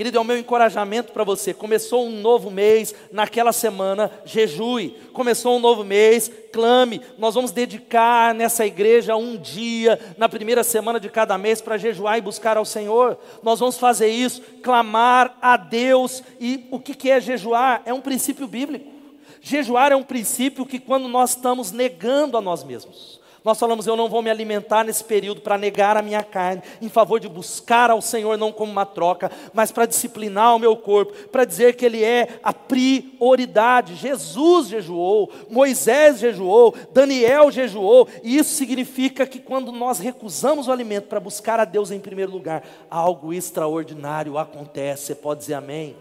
[0.00, 1.52] Querido, é o meu encorajamento para você.
[1.52, 4.96] Começou um novo mês, naquela semana, jejue.
[5.12, 7.02] Começou um novo mês, clame.
[7.18, 12.16] Nós vamos dedicar nessa igreja um dia, na primeira semana de cada mês, para jejuar
[12.16, 13.18] e buscar ao Senhor.
[13.42, 16.22] Nós vamos fazer isso, clamar a Deus.
[16.40, 17.82] E o que é jejuar?
[17.84, 18.99] É um princípio bíblico.
[19.40, 23.96] Jejuar é um princípio que, quando nós estamos negando a nós mesmos, nós falamos, eu
[23.96, 27.90] não vou me alimentar nesse período para negar a minha carne, em favor de buscar
[27.90, 31.86] ao Senhor, não como uma troca, mas para disciplinar o meu corpo, para dizer que
[31.86, 33.94] Ele é a prioridade.
[33.94, 41.06] Jesus jejuou, Moisés jejuou, Daniel jejuou, e isso significa que quando nós recusamos o alimento
[41.06, 45.06] para buscar a Deus em primeiro lugar, algo extraordinário acontece.
[45.06, 45.96] Você pode dizer amém?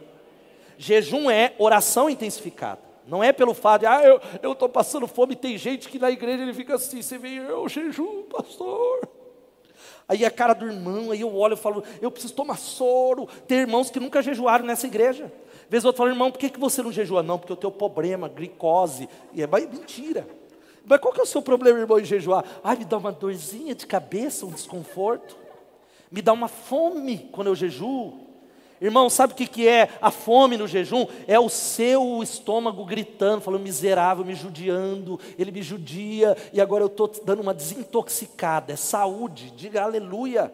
[0.78, 2.89] Jejum é oração intensificada.
[3.10, 4.02] Não é pelo fato de, ah,
[4.42, 7.68] eu estou passando fome, tem gente que na igreja ele fica assim, você vem, eu
[7.68, 9.10] jejum, pastor.
[10.08, 13.28] Aí a cara do irmão, aí eu olho e falo, eu preciso tomar soro.
[13.48, 15.32] Tem irmãos que nunca jejuaram nessa igreja.
[15.70, 17.22] Vezes outro fala, irmão, por que, que você não jejua?
[17.22, 19.10] Não, porque eu tenho problema, glicose.
[19.34, 20.28] E é mentira.
[20.86, 22.44] Mas qual que é o seu problema, irmão, em jejuar?
[22.64, 25.38] Ai, me dá uma dorzinha de cabeça, um desconforto.
[26.12, 28.29] Me dá uma fome quando eu jejuo.
[28.82, 31.06] Irmão, sabe o que é a fome no jejum?
[31.28, 36.88] É o seu estômago gritando, falando miserável, me judiando, ele me judia, e agora eu
[36.88, 38.72] estou dando uma desintoxicada.
[38.72, 40.54] É saúde, diga aleluia.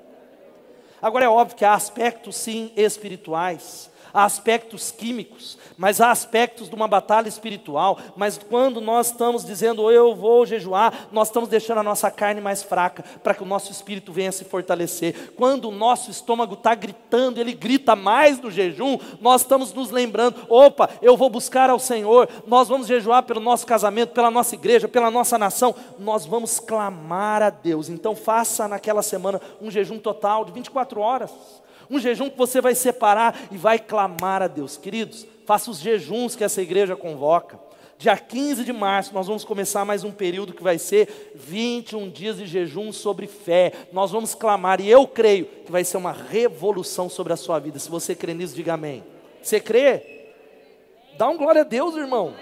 [0.99, 6.75] Agora é óbvio que há aspectos sim espirituais, há aspectos químicos, mas há aspectos de
[6.75, 7.99] uma batalha espiritual.
[8.15, 12.63] Mas quando nós estamos dizendo eu vou jejuar, nós estamos deixando a nossa carne mais
[12.63, 15.33] fraca para que o nosso espírito venha se fortalecer.
[15.35, 20.45] Quando o nosso estômago está gritando, ele grita mais no jejum, nós estamos nos lembrando:
[20.47, 24.87] opa, eu vou buscar ao Senhor, nós vamos jejuar pelo nosso casamento, pela nossa igreja,
[24.87, 27.89] pela nossa nação, nós vamos clamar a Deus.
[27.89, 31.64] Então faça naquela semana um jejum total de 24 horas.
[31.89, 34.77] Um jejum que você vai separar e vai clamar a Deus.
[34.77, 37.59] Queridos, faça os jejuns que essa igreja convoca.
[37.97, 42.37] Dia 15 de março, nós vamos começar mais um período que vai ser 21 dias
[42.37, 43.71] de jejum sobre fé.
[43.93, 47.79] Nós vamos clamar, e eu creio que vai ser uma revolução sobre a sua vida.
[47.79, 49.03] Se você crê nisso, diga amém.
[49.41, 50.01] Você crê?
[51.17, 52.33] Dá um glória a Deus, irmão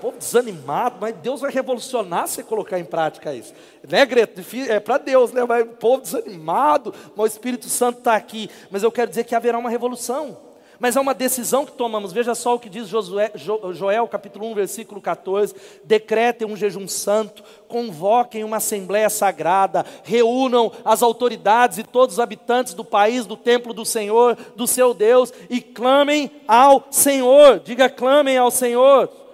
[0.00, 3.52] povo desanimado, mas Deus vai revolucionar se colocar em prática isso.
[3.86, 4.42] Né, Greta?
[4.68, 5.44] É para Deus, né?
[5.44, 8.50] Mas o povo desanimado, mas o Espírito Santo está aqui.
[8.70, 10.36] Mas eu quero dizer que haverá uma revolução.
[10.78, 12.12] mas é uma decisão que tomamos.
[12.12, 15.54] Veja só o que diz Josué, jo, Joel, capítulo 1, versículo 14:
[15.84, 22.74] decretem um jejum santo, convoquem uma assembleia sagrada, reúnam as autoridades e todos os habitantes
[22.74, 27.60] do país, do templo do Senhor, do seu Deus, e clamem ao Senhor.
[27.60, 29.25] Diga, clamem ao Senhor.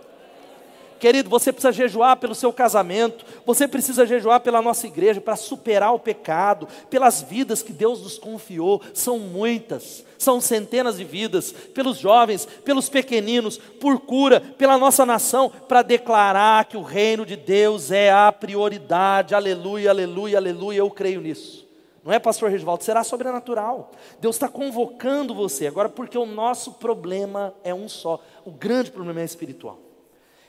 [1.02, 5.92] Querido, você precisa jejuar pelo seu casamento, você precisa jejuar pela nossa igreja, para superar
[5.92, 11.98] o pecado, pelas vidas que Deus nos confiou, são muitas, são centenas de vidas, pelos
[11.98, 17.90] jovens, pelos pequeninos, por cura, pela nossa nação, para declarar que o reino de Deus
[17.90, 21.66] é a prioridade, aleluia, aleluia, aleluia, eu creio nisso.
[22.04, 22.84] Não é, pastor Regivaldo?
[22.84, 23.90] Será sobrenatural.
[24.20, 25.66] Deus está convocando você.
[25.66, 28.20] Agora, porque o nosso problema é um só.
[28.44, 29.91] O grande problema é espiritual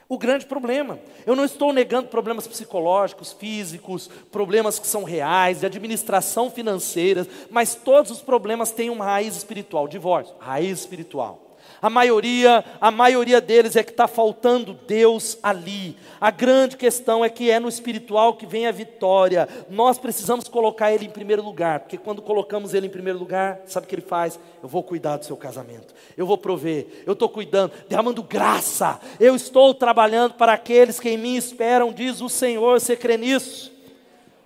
[0.08, 0.98] o grande problema.
[1.26, 7.74] Eu não estou negando problemas psicológicos, físicos, problemas que são reais, de administração financeira, mas
[7.74, 11.53] todos os problemas têm uma raiz espiritual, divórcio, raiz espiritual.
[11.82, 15.96] A maioria, a maioria deles é que está faltando Deus ali.
[16.20, 19.48] A grande questão é que é no espiritual que vem a vitória.
[19.68, 23.86] Nós precisamos colocar Ele em primeiro lugar, porque quando colocamos Ele em primeiro lugar, sabe
[23.86, 24.38] o que Ele faz?
[24.62, 28.98] Eu vou cuidar do seu casamento, eu vou prover, eu estou cuidando, derramando graça.
[29.20, 32.80] Eu estou trabalhando para aqueles que em mim esperam, diz o Senhor.
[32.80, 33.73] Você crê nisso?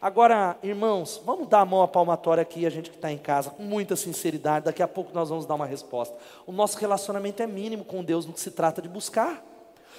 [0.00, 3.50] Agora, irmãos, vamos dar a mão à palmatória aqui, a gente que está em casa,
[3.50, 4.66] com muita sinceridade.
[4.66, 6.16] Daqui a pouco nós vamos dar uma resposta.
[6.46, 9.44] O nosso relacionamento é mínimo com Deus no que se trata de buscar.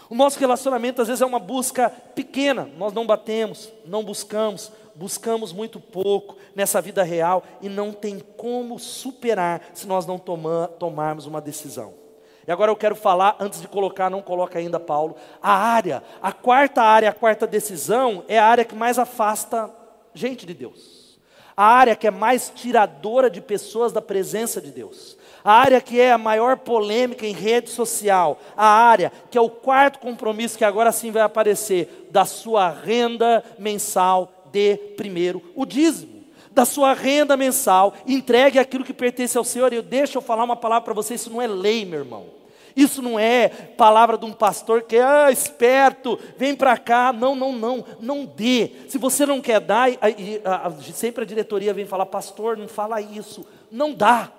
[0.10, 5.52] O nosso relacionamento às vezes é uma busca pequena, nós não batemos, não buscamos, buscamos
[5.52, 11.26] muito pouco nessa vida real e não tem como superar se nós não toma, tomarmos
[11.26, 11.94] uma decisão.
[12.48, 16.32] E agora eu quero falar, antes de colocar, não coloca ainda Paulo, a área, a
[16.32, 19.70] quarta área, a quarta decisão é a área que mais afasta
[20.14, 21.20] gente de Deus.
[21.56, 25.18] A área que é mais tiradora de pessoas da presença de Deus.
[25.44, 28.40] A área que é a maior polêmica em rede social.
[28.56, 33.44] A área que é o quarto compromisso que agora sim vai aparecer da sua renda
[33.58, 36.24] mensal de primeiro o dízimo.
[36.52, 39.72] Da sua renda mensal, entregue aquilo que pertence ao Senhor.
[39.72, 42.39] E deixa eu falar uma palavra para você: isso não é lei, meu irmão.
[42.76, 47.14] Isso não é palavra de um pastor que é ah, esperto, vem para cá.
[47.14, 48.72] Não, não, não, não dê.
[48.88, 49.90] Se você não quer dar,
[50.94, 53.46] sempre a diretoria vem falar, pastor, não fala isso.
[53.72, 54.32] Não dá.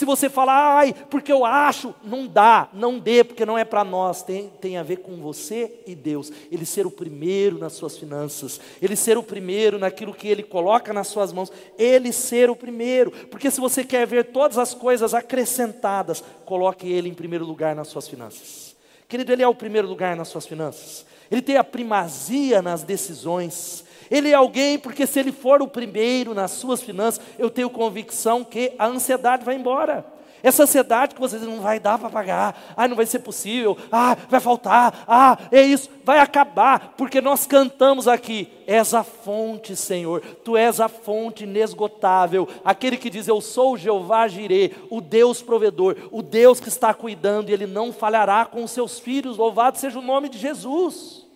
[0.00, 3.84] Se você falar, ai, porque eu acho, não dá, não dê, porque não é para
[3.84, 6.32] nós, tem, tem a ver com você e Deus.
[6.50, 10.90] Ele ser o primeiro nas suas finanças, ele ser o primeiro naquilo que ele coloca
[10.94, 15.12] nas suas mãos, ele ser o primeiro, porque se você quer ver todas as coisas
[15.12, 18.74] acrescentadas, coloque ele em primeiro lugar nas suas finanças.
[19.06, 23.84] Querido, ele é o primeiro lugar nas suas finanças, ele tem a primazia nas decisões,
[24.10, 28.42] ele é alguém porque se ele for o primeiro nas suas finanças, eu tenho convicção
[28.42, 30.04] que a ansiedade vai embora.
[30.42, 34.16] Essa ansiedade que você não vai dar para pagar, ah, não vai ser possível, ah,
[34.28, 40.22] vai faltar, ah, é isso, vai acabar, porque nós cantamos aqui: és a fonte, Senhor,
[40.42, 45.42] tu és a fonte inesgotável, aquele que diz: Eu sou o Jeová Jirê, o Deus
[45.42, 49.78] provedor, o Deus que está cuidando, e Ele não falhará com os seus filhos, louvado
[49.78, 51.29] seja o nome de Jesus.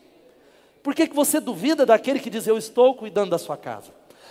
[0.85, 3.91] Por que, que você duvida daquele que diz: Eu estou cuidando da sua casa?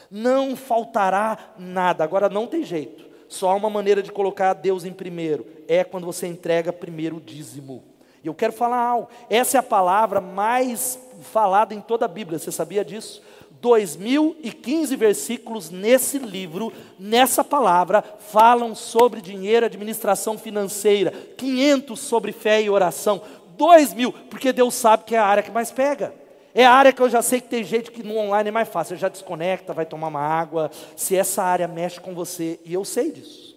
[0.09, 2.03] Não faltará nada.
[2.03, 3.03] Agora não tem jeito.
[3.27, 7.19] Só há uma maneira de colocar Deus em primeiro: é quando você entrega primeiro o
[7.19, 7.83] dízimo.
[8.23, 9.09] E eu quero falar algo.
[9.31, 12.37] Essa é a palavra mais falada em toda a Bíblia.
[12.37, 13.23] Você sabia disso?
[13.59, 22.69] 2015 versículos nesse livro, nessa palavra, falam sobre dinheiro, administração financeira, 500 sobre fé e
[22.69, 23.21] oração,
[23.57, 26.22] 2 mil, porque Deus sabe que é a área que mais pega.
[26.55, 28.69] É a área que eu já sei que tem gente que no online é mais
[28.69, 30.69] fácil, você já desconecta, vai tomar uma água.
[30.95, 33.53] Se essa área mexe com você, e eu sei disso.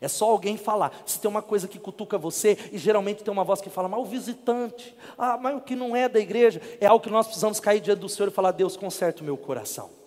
[0.00, 1.02] É só alguém falar.
[1.04, 4.00] Se tem uma coisa que cutuca você, e geralmente tem uma voz que fala, mas
[4.00, 7.60] o visitante, ah, mas o que não é da igreja, é algo que nós precisamos
[7.60, 9.99] cair diante do Senhor e falar: Deus, conserta o meu coração.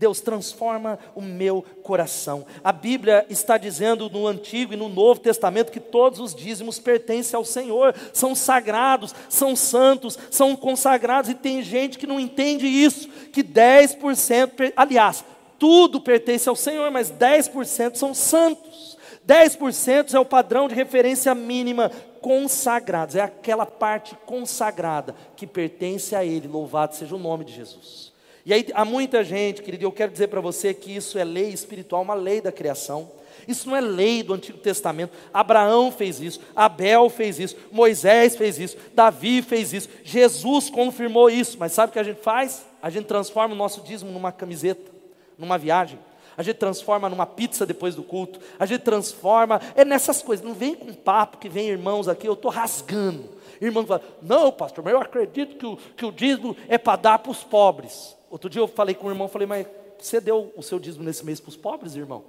[0.00, 2.46] Deus transforma o meu coração.
[2.64, 7.36] A Bíblia está dizendo no Antigo e no Novo Testamento que todos os dízimos pertencem
[7.36, 13.10] ao Senhor, são sagrados, são santos, são consagrados, e tem gente que não entende isso,
[13.30, 15.22] que 10%, aliás,
[15.58, 18.96] tudo pertence ao Senhor, mas 10% são santos.
[19.28, 26.24] 10% é o padrão de referência mínima consagrados, é aquela parte consagrada que pertence a
[26.24, 28.09] Ele, louvado seja o nome de Jesus.
[28.44, 31.48] E aí há muita gente, querido, eu quero dizer para você que isso é lei
[31.50, 33.10] espiritual, uma lei da criação.
[33.46, 35.12] Isso não é lei do Antigo Testamento.
[35.32, 41.56] Abraão fez isso, Abel fez isso, Moisés fez isso, Davi fez isso, Jesus confirmou isso.
[41.58, 42.64] Mas sabe o que a gente faz?
[42.82, 44.90] A gente transforma o nosso dízimo numa camiseta,
[45.38, 45.98] numa viagem.
[46.36, 50.44] a gente transforma numa pizza depois do culto, a gente transforma, é nessas coisas.
[50.44, 53.28] Não vem com papo que vem irmãos aqui, eu estou rasgando.
[53.60, 57.18] Irmão fala, não, pastor, mas eu acredito que o, que o dízimo é para dar
[57.18, 58.16] para os pobres.
[58.30, 59.66] Outro dia eu falei com o irmão, falei, mas
[59.98, 62.24] você deu o seu dízimo nesse mês para os pobres, irmão?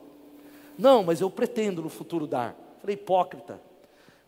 [0.77, 2.55] Não, mas eu pretendo no futuro dar.
[2.81, 3.61] Falei, hipócrita.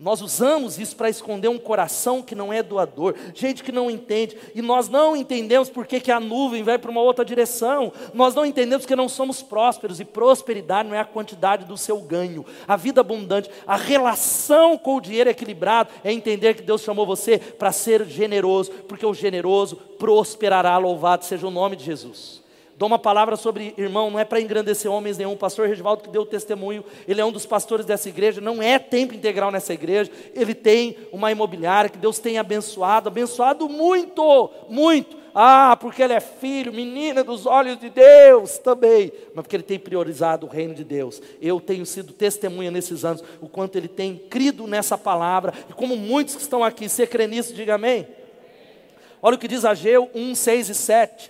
[0.04, 4.38] Nós usamos isso para esconder um coração que não é doador, gente que não entende,
[4.54, 8.36] e nós não entendemos por que, que a nuvem vai para uma outra direção, nós
[8.36, 12.46] não entendemos que não somos prósperos, e prosperidade não é a quantidade do seu ganho,
[12.68, 17.38] a vida abundante, a relação com o dinheiro equilibrado é entender que Deus chamou você
[17.38, 22.43] para ser generoso, porque o generoso prosperará, louvado seja o nome de Jesus.
[22.76, 25.34] Dou uma palavra sobre irmão, não é para engrandecer homens nenhum.
[25.34, 28.80] O pastor Regivaldo que deu testemunho, ele é um dos pastores dessa igreja, não é
[28.80, 30.12] tempo integral nessa igreja.
[30.34, 35.24] Ele tem uma imobiliária que Deus tem abençoado, abençoado muito, muito.
[35.36, 39.80] Ah, porque ele é filho, menina dos olhos de Deus também, mas porque ele tem
[39.80, 41.22] priorizado o reino de Deus.
[41.42, 45.96] Eu tenho sido testemunha nesses anos, o quanto ele tem crido nessa palavra, e como
[45.96, 48.08] muitos que estão aqui, você crê nisso, diga amém.
[49.24, 51.30] Olha o que diz Ageu 1, 6 e 7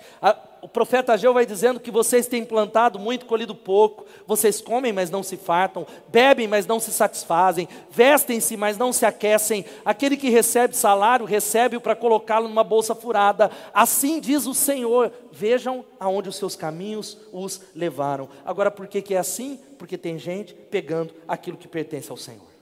[0.64, 5.10] o profeta Ageu vai dizendo que vocês têm plantado muito, colhido pouco, vocês comem, mas
[5.10, 9.66] não se fartam, bebem, mas não se satisfazem, vestem-se, mas não se aquecem.
[9.84, 13.52] Aquele que recebe salário, recebe-o para colocá-lo numa bolsa furada.
[13.74, 18.30] Assim diz o Senhor: vejam aonde os seus caminhos os levaram.
[18.46, 19.60] Agora, por que, que é assim?
[19.78, 22.53] Porque tem gente pegando aquilo que pertence ao Senhor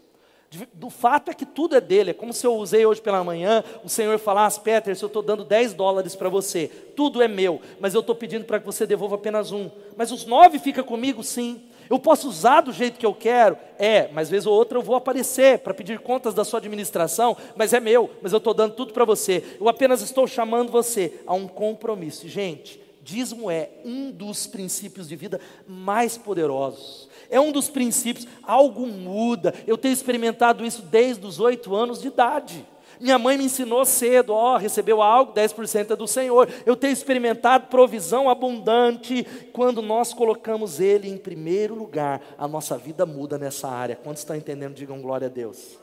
[0.74, 2.12] do fato é que tudo é dele.
[2.12, 5.22] É como se eu usei hoje pela manhã, o Senhor falasse, Peter, se eu estou
[5.22, 8.86] dando 10 dólares para você, tudo é meu, mas eu estou pedindo para que você
[8.86, 9.70] devolva apenas um.
[9.96, 11.64] Mas os nove fica comigo, sim.
[11.90, 13.58] Eu posso usar do jeito que eu quero?
[13.78, 17.74] É, mas vez ou outra eu vou aparecer para pedir contas da sua administração, mas
[17.74, 19.44] é meu, mas eu estou dando tudo para você.
[19.60, 22.28] Eu apenas estou chamando você a um compromisso.
[22.30, 28.28] Gente, dízimo é um dos princípios de vida mais poderosos é um dos princípios.
[28.44, 29.56] Algo muda.
[29.66, 32.68] Eu tenho experimentado isso desde os oito anos de idade.
[33.00, 36.48] Minha mãe me ensinou cedo, ó, recebeu algo, 10% é do Senhor.
[36.68, 39.26] Eu tenho experimentado provisão abundante.
[39.54, 43.96] Quando nós colocamos Ele em primeiro lugar, a nossa vida muda nessa área.
[43.96, 44.76] Quantos estão entendendo?
[44.76, 45.80] Digam glória a Deus.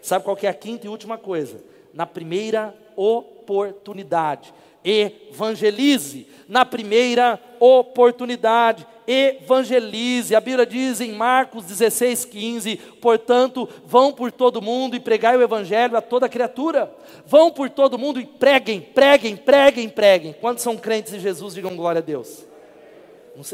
[0.00, 1.62] Sabe qual é a quinta e última coisa?
[1.92, 4.54] Na primeira oportunidade,
[4.86, 6.28] evangelize.
[6.48, 10.34] Na primeira oportunidade, evangelize.
[10.34, 15.42] A Bíblia diz em Marcos 16, 15: portanto, vão por todo mundo e pregai o
[15.42, 16.94] evangelho a toda criatura.
[17.26, 20.32] Vão por todo mundo e preguem, preguem, preguem, preguem.
[20.32, 21.54] Quantos são crentes em Jesus?
[21.54, 22.46] Digam glória a Deus.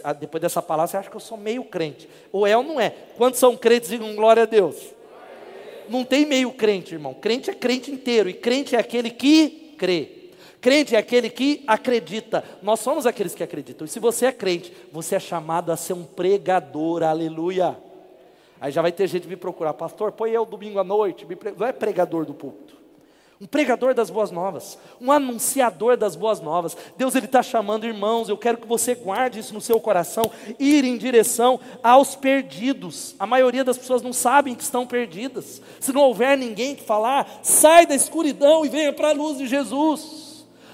[0.05, 2.09] Ah, depois dessa palavra, você acha que eu sou meio crente.
[2.30, 2.91] Ou é ou não é?
[3.16, 3.89] Quantos são crentes?
[3.89, 4.76] Digam glória a Deus.
[5.89, 7.14] Não tem meio crente, irmão.
[7.14, 8.28] Crente é crente inteiro.
[8.28, 10.22] E crente é aquele que crê.
[10.63, 12.45] Crente é aquele que acredita.
[12.63, 13.85] Nós somos aqueles que acreditam.
[13.85, 17.03] E se você é crente, você é chamado a ser um pregador.
[17.03, 17.77] Aleluia.
[18.61, 21.27] Aí já vai ter gente me procurar, pastor, põe eu domingo à noite.
[21.59, 22.77] Não é pregador do púlpito.
[23.41, 26.77] Um pregador das boas novas, um anunciador das boas novas.
[26.97, 28.29] Deus ele está chamando irmãos.
[28.29, 33.17] Eu quero que você guarde isso no seu coração, ir em direção aos perdidos.
[33.19, 35.61] A maioria das pessoas não sabem que estão perdidas.
[35.81, 39.49] Se não houver ninguém que falar, sai da escuridão e venha para a luz de
[39.49, 40.22] Jesus.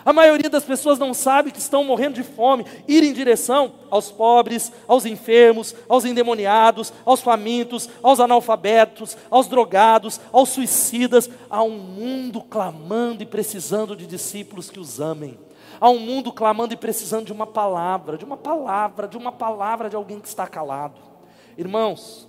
[0.08, 2.64] A maioria das pessoas não sabe que estão morrendo de fome.
[2.88, 10.18] Ir em direção aos pobres, aos enfermos, aos endemoniados, aos famintos, aos analfabetos, aos drogados,
[10.32, 11.28] aos suicidas.
[11.50, 15.38] Há um mundo clamando e precisando de discípulos que os amem.
[15.78, 19.90] Há um mundo clamando e precisando de uma palavra, de uma palavra, de uma palavra
[19.90, 20.98] de alguém que está calado.
[21.58, 22.26] Irmãos,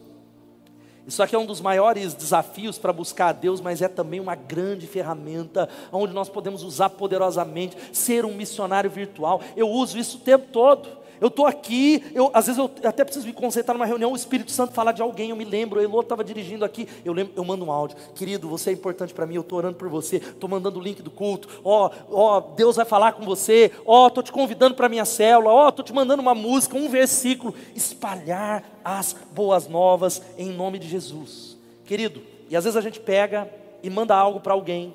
[1.09, 4.35] isso aqui é um dos maiores desafios para buscar a Deus, mas é também uma
[4.35, 9.41] grande ferramenta onde nós podemos usar poderosamente, ser um missionário virtual.
[9.57, 10.98] Eu uso isso o tempo todo.
[11.21, 14.51] Eu estou aqui, eu, às vezes eu até preciso me concentrar numa reunião, o Espírito
[14.51, 17.43] Santo falar de alguém, eu me lembro, o Elô estava dirigindo aqui, eu, lembro, eu
[17.43, 20.49] mando um áudio, querido, você é importante para mim, eu estou orando por você, estou
[20.49, 24.31] mandando o link do culto, ó, ó, Deus vai falar com você, ó, estou te
[24.31, 29.67] convidando para minha célula, ó, estou te mandando uma música, um versículo, espalhar as boas
[29.67, 31.57] novas em nome de Jesus.
[31.85, 33.49] Querido, e às vezes a gente pega
[33.83, 34.93] e manda algo para alguém,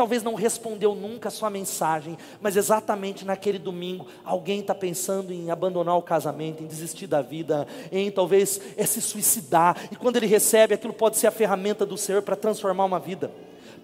[0.00, 5.50] talvez não respondeu nunca a sua mensagem, mas exatamente naquele domingo, alguém está pensando em
[5.50, 10.24] abandonar o casamento, em desistir da vida, em talvez é se suicidar, e quando ele
[10.24, 13.30] recebe, aquilo pode ser a ferramenta do Senhor para transformar uma vida,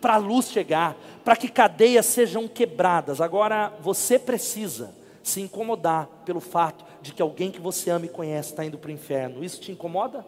[0.00, 3.20] para a luz chegar, para que cadeias sejam quebradas.
[3.20, 8.52] Agora, você precisa se incomodar pelo fato de que alguém que você ama e conhece
[8.52, 9.44] está indo para o inferno.
[9.44, 10.24] Isso te incomoda?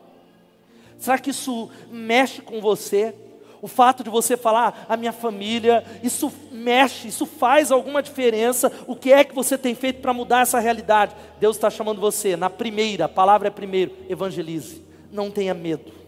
[0.99, 3.14] Será que isso mexe com você?
[3.61, 8.71] O fato de você falar, a minha família, isso mexe, isso faz alguma diferença.
[8.87, 11.15] O que é que você tem feito para mudar essa realidade?
[11.41, 14.83] Deus está chamando você, na primeira, a palavra é primeiro, evangelize.
[15.11, 15.99] Não tenha medo.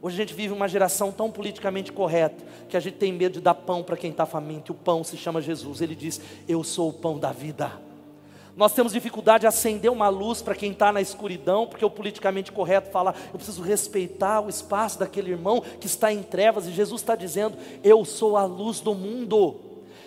[0.00, 3.40] Hoje a gente vive uma geração tão politicamente correta que a gente tem medo de
[3.40, 4.72] dar pão para quem está faminto.
[4.72, 5.80] O pão se chama Jesus.
[5.80, 7.87] Ele diz: Eu sou o pão da vida.
[8.58, 12.50] Nós temos dificuldade de acender uma luz para quem está na escuridão, porque o politicamente
[12.50, 17.00] correto fala: eu preciso respeitar o espaço daquele irmão que está em trevas, e Jesus
[17.00, 19.60] está dizendo: eu sou a luz do mundo.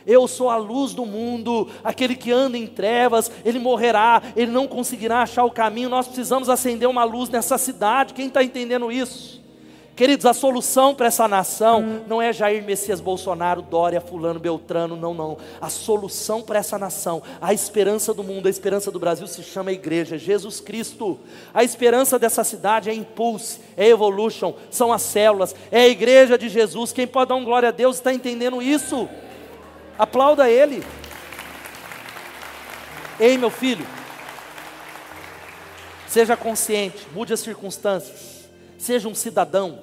[0.06, 4.68] Eu sou a luz do mundo, aquele que anda em trevas, ele morrerá, ele não
[4.68, 5.89] conseguirá achar o caminho.
[5.89, 8.16] Nós precisamos acender uma luz nessa cidade.
[8.16, 9.41] Quem está entendendo isso?
[9.94, 15.14] Queridos, a solução para essa nação não é Jair Messias Bolsonaro, Dória, Fulano, Beltrano, não,
[15.14, 15.38] não.
[15.60, 19.72] A solução para essa nação, a esperança do mundo, a esperança do Brasil se chama
[19.72, 21.20] igreja, Jesus Cristo.
[21.54, 26.48] A esperança dessa cidade é Impulse, é Evolution, são as células, é a igreja de
[26.48, 26.94] Jesus.
[26.94, 29.10] Quem pode dar um glória a Deus está entendendo isso?
[30.00, 30.84] Aplauda Ele.
[33.20, 33.86] Ei, meu filho,
[36.08, 38.31] seja consciente, mude as circunstâncias
[38.82, 39.80] seja um cidadão,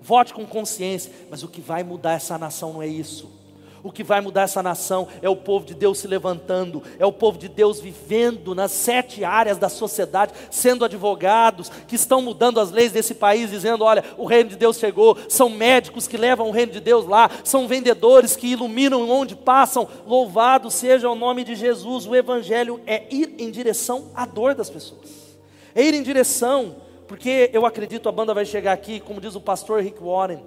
[0.00, 3.38] vote com consciência, mas o que vai mudar essa nação não é isso.
[3.82, 7.12] O que vai mudar essa nação é o povo de Deus se levantando, é o
[7.12, 12.70] povo de Deus vivendo nas sete áreas da sociedade, sendo advogados, que estão mudando as
[12.70, 15.16] leis desse país, dizendo: olha, o reino de Deus chegou.
[15.30, 19.88] São médicos que levam o reino de Deus lá, são vendedores que iluminam onde passam.
[20.06, 22.06] Louvado seja o nome de Jesus.
[22.06, 25.38] O Evangelho é ir em direção à dor das pessoas,
[25.74, 29.40] é ir em direção porque eu acredito a banda vai chegar aqui, como diz o
[29.40, 30.44] pastor Rick Warren.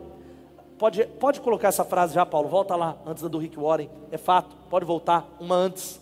[0.78, 4.18] Pode, pode colocar essa frase já, Paulo, volta lá, antes da do Rick Warren, é
[4.18, 6.00] fato, pode voltar, uma antes.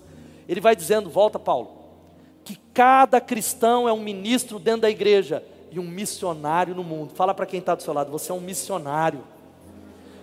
[0.47, 1.71] Ele vai dizendo, volta Paulo,
[2.43, 7.11] que cada cristão é um ministro dentro da igreja e um missionário no mundo.
[7.15, 9.23] Fala para quem está do seu lado, você é um missionário.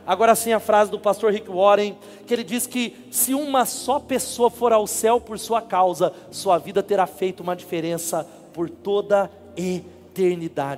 [0.07, 3.99] Agora sim a frase do pastor Rick Warren, que ele diz que se uma só
[3.99, 9.25] pessoa for ao céu por sua causa, sua vida terá feito uma diferença por toda
[9.25, 9.98] a eternidade.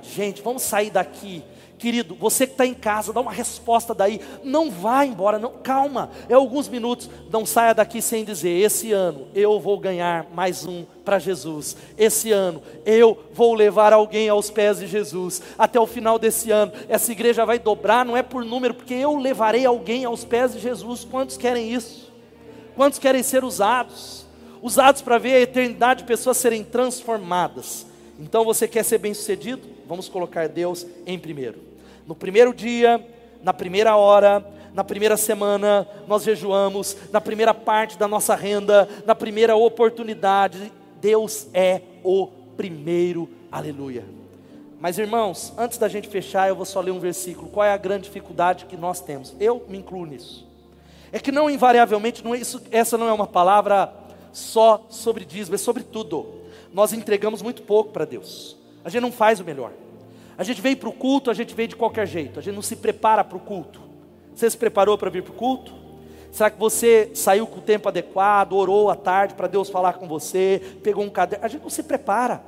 [0.03, 1.43] Gente, vamos sair daqui.
[1.81, 4.21] Querido, você que está em casa, dá uma resposta daí.
[4.43, 5.53] Não vá embora, não.
[5.63, 7.09] Calma, é alguns minutos.
[7.31, 11.75] Não saia daqui sem dizer: esse ano eu vou ganhar mais um para Jesus.
[11.97, 15.41] Esse ano eu vou levar alguém aos pés de Jesus.
[15.57, 19.17] Até o final desse ano, essa igreja vai dobrar, não é por número, porque eu
[19.17, 21.03] levarei alguém aos pés de Jesus.
[21.03, 22.13] Quantos querem isso?
[22.75, 24.23] Quantos querem ser usados?
[24.61, 27.89] Usados para ver a eternidade de pessoas serem transformadas
[28.21, 29.67] então você quer ser bem-sucedido?
[29.87, 31.59] Vamos colocar Deus em primeiro.
[32.05, 33.03] No primeiro dia,
[33.41, 34.45] na primeira hora,
[34.75, 41.47] na primeira semana, nós jejuamos, na primeira parte da nossa renda, na primeira oportunidade, Deus
[41.51, 43.27] é o primeiro.
[43.51, 44.05] Aleluia.
[44.79, 47.49] Mas irmãos, antes da gente fechar, eu vou só ler um versículo.
[47.49, 49.35] Qual é a grande dificuldade que nós temos?
[49.39, 50.47] Eu me incluo nisso.
[51.11, 53.91] É que não invariavelmente, não é isso, essa não é uma palavra
[54.31, 56.40] só sobre dízimo, é sobre tudo
[56.73, 58.57] nós entregamos muito pouco para Deus.
[58.83, 59.71] A gente não faz o melhor.
[60.37, 62.39] A gente vem para o culto, a gente vem de qualquer jeito.
[62.39, 63.81] A gente não se prepara para o culto.
[64.33, 65.73] Você se preparou para vir para o culto?
[66.31, 70.07] Será que você saiu com o tempo adequado, orou à tarde para Deus falar com
[70.07, 71.45] você, pegou um caderno?
[71.45, 72.41] A gente não se prepara.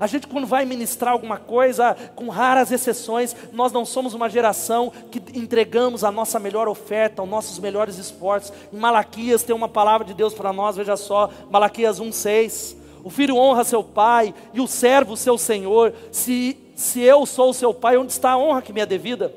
[0.00, 4.92] A gente, quando vai ministrar alguma coisa, com raras exceções, nós não somos uma geração
[5.10, 8.52] que entregamos a nossa melhor oferta, os nossos melhores esforços.
[8.72, 12.76] Em Malaquias tem uma palavra de Deus para nós, veja só, Malaquias 1,6.
[13.08, 15.94] O filho honra seu pai e o servo seu senhor.
[16.12, 19.34] Se, se eu sou seu pai, onde está a honra que me é devida?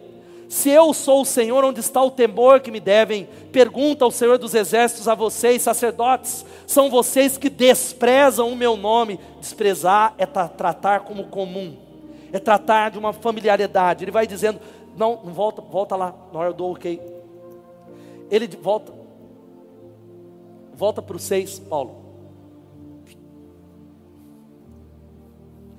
[0.50, 3.30] Se eu sou o Senhor, onde está o temor que me devem?
[3.54, 9.18] Pergunta ao Senhor dos Exércitos a vocês, sacerdotes: são vocês que desprezam o meu nome.
[9.40, 11.78] Desprezar é tratar como comum,
[12.34, 14.04] é tratar de uma familiaridade.
[14.04, 14.60] Ele vai dizendo:
[14.98, 17.02] não, não volta, volta lá, na hora do ok.
[18.30, 18.92] Ele volta,
[20.74, 22.01] volta para o 6, Paulo.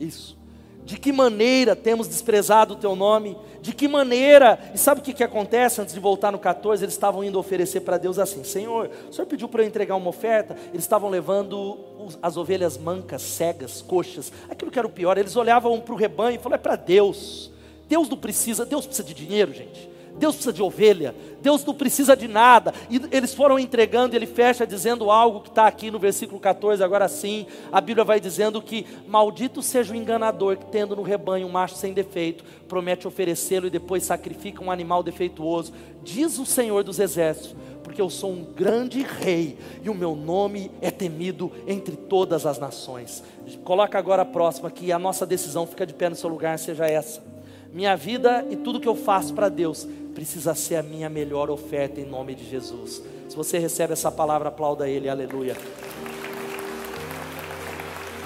[0.02, 0.36] Isso.
[0.84, 3.36] De que maneira temos desprezado o teu nome?
[3.60, 4.58] De que maneira?
[4.74, 6.84] E sabe o que, que acontece antes de voltar no 14?
[6.84, 10.08] Eles estavam indo oferecer para Deus assim: Senhor, o Senhor pediu para eu entregar uma
[10.08, 10.56] oferta.
[10.72, 11.78] Eles estavam levando
[12.20, 14.32] as ovelhas mancas, cegas, coxas.
[14.50, 17.52] Aquilo que era o pior, eles olhavam para o rebanho e falaram: É para Deus.
[17.88, 19.88] Deus não precisa, Deus precisa de dinheiro, gente.
[20.18, 22.72] Deus precisa de ovelha, Deus não precisa de nada.
[22.90, 27.08] E eles foram entregando, ele fecha dizendo algo que está aqui no versículo 14, agora
[27.08, 31.50] sim, a Bíblia vai dizendo que maldito seja o enganador que tendo no rebanho um
[31.50, 35.72] macho sem defeito, promete oferecê-lo e depois sacrifica um animal defeituoso.
[36.02, 40.70] Diz o Senhor dos exércitos, porque eu sou um grande rei e o meu nome
[40.80, 43.24] é temido entre todas as nações.
[43.64, 46.86] Coloca agora a próxima que a nossa decisão fica de pé no seu lugar, seja
[46.86, 47.32] essa
[47.72, 52.00] minha vida e tudo que eu faço para Deus precisa ser a minha melhor oferta
[52.00, 53.02] em nome de Jesus.
[53.28, 55.56] Se você recebe essa palavra, aplauda Ele, aleluia.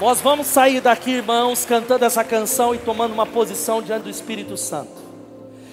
[0.01, 4.57] Nós vamos sair daqui, irmãos, cantando essa canção e tomando uma posição diante do Espírito
[4.57, 5.07] Santo.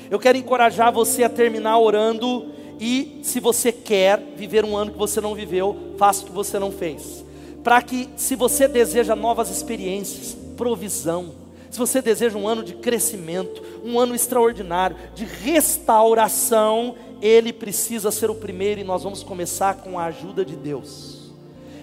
[0.09, 4.97] Eu quero encorajar você a terminar orando e, se você quer viver um ano que
[4.97, 7.25] você não viveu, faça o que você não fez.
[7.63, 11.42] Para que, se você deseja novas experiências, provisão,
[11.73, 18.29] se você deseja um ano de crescimento, um ano extraordinário, de restauração, ele precisa ser
[18.29, 21.31] o primeiro e nós vamos começar com a ajuda de Deus.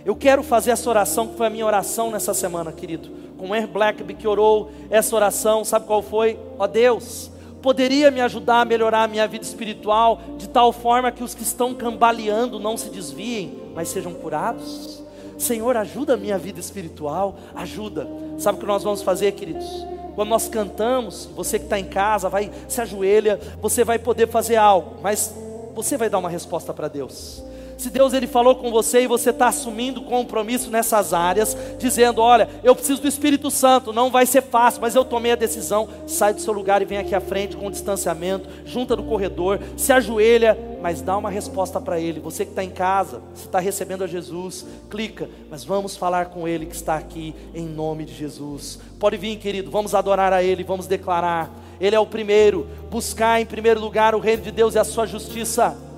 [0.05, 3.11] Eu quero fazer essa oração, que foi a minha oração nessa semana, querido.
[3.37, 3.67] Com R.
[3.67, 6.39] Blackby que orou essa oração, sabe qual foi?
[6.57, 7.29] Ó Deus,
[7.61, 11.43] poderia me ajudar a melhorar a minha vida espiritual, de tal forma que os que
[11.43, 15.03] estão cambaleando não se desviem, mas sejam curados?
[15.41, 18.07] Senhor, ajuda a minha vida espiritual, ajuda.
[18.39, 19.67] Sabe o que nós vamos fazer, queridos?
[20.15, 24.57] Quando nós cantamos, você que está em casa, vai se ajoelha, você vai poder fazer
[24.57, 25.35] algo, mas
[25.75, 27.43] você vai dar uma resposta para Deus.
[27.81, 32.47] Se Deus ele falou com você e você está assumindo compromisso nessas áreas, dizendo: Olha,
[32.63, 35.89] eu preciso do Espírito Santo, não vai ser fácil, mas eu tomei a decisão.
[36.07, 39.95] Sai do seu lugar e vem aqui à frente com distanciamento, junta no corredor, se
[39.95, 42.21] ajoelha, mas dá uma resposta para Ele.
[42.21, 46.47] Você que está em casa, você está recebendo a Jesus, clica, mas vamos falar com
[46.47, 48.79] Ele que está aqui em nome de Jesus.
[48.99, 51.51] Pode vir, querido, vamos adorar a Ele, vamos declarar.
[51.81, 55.07] Ele é o primeiro, buscar em primeiro lugar o reino de Deus e a sua
[55.07, 55.89] justiça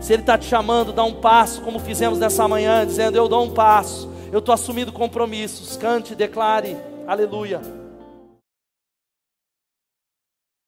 [0.00, 3.44] se Ele está te chamando, dá um passo, como fizemos nessa manhã, dizendo: Eu dou
[3.44, 5.76] um passo, eu estou assumindo compromissos.
[5.76, 6.76] Cante, declare,
[7.06, 7.77] aleluia.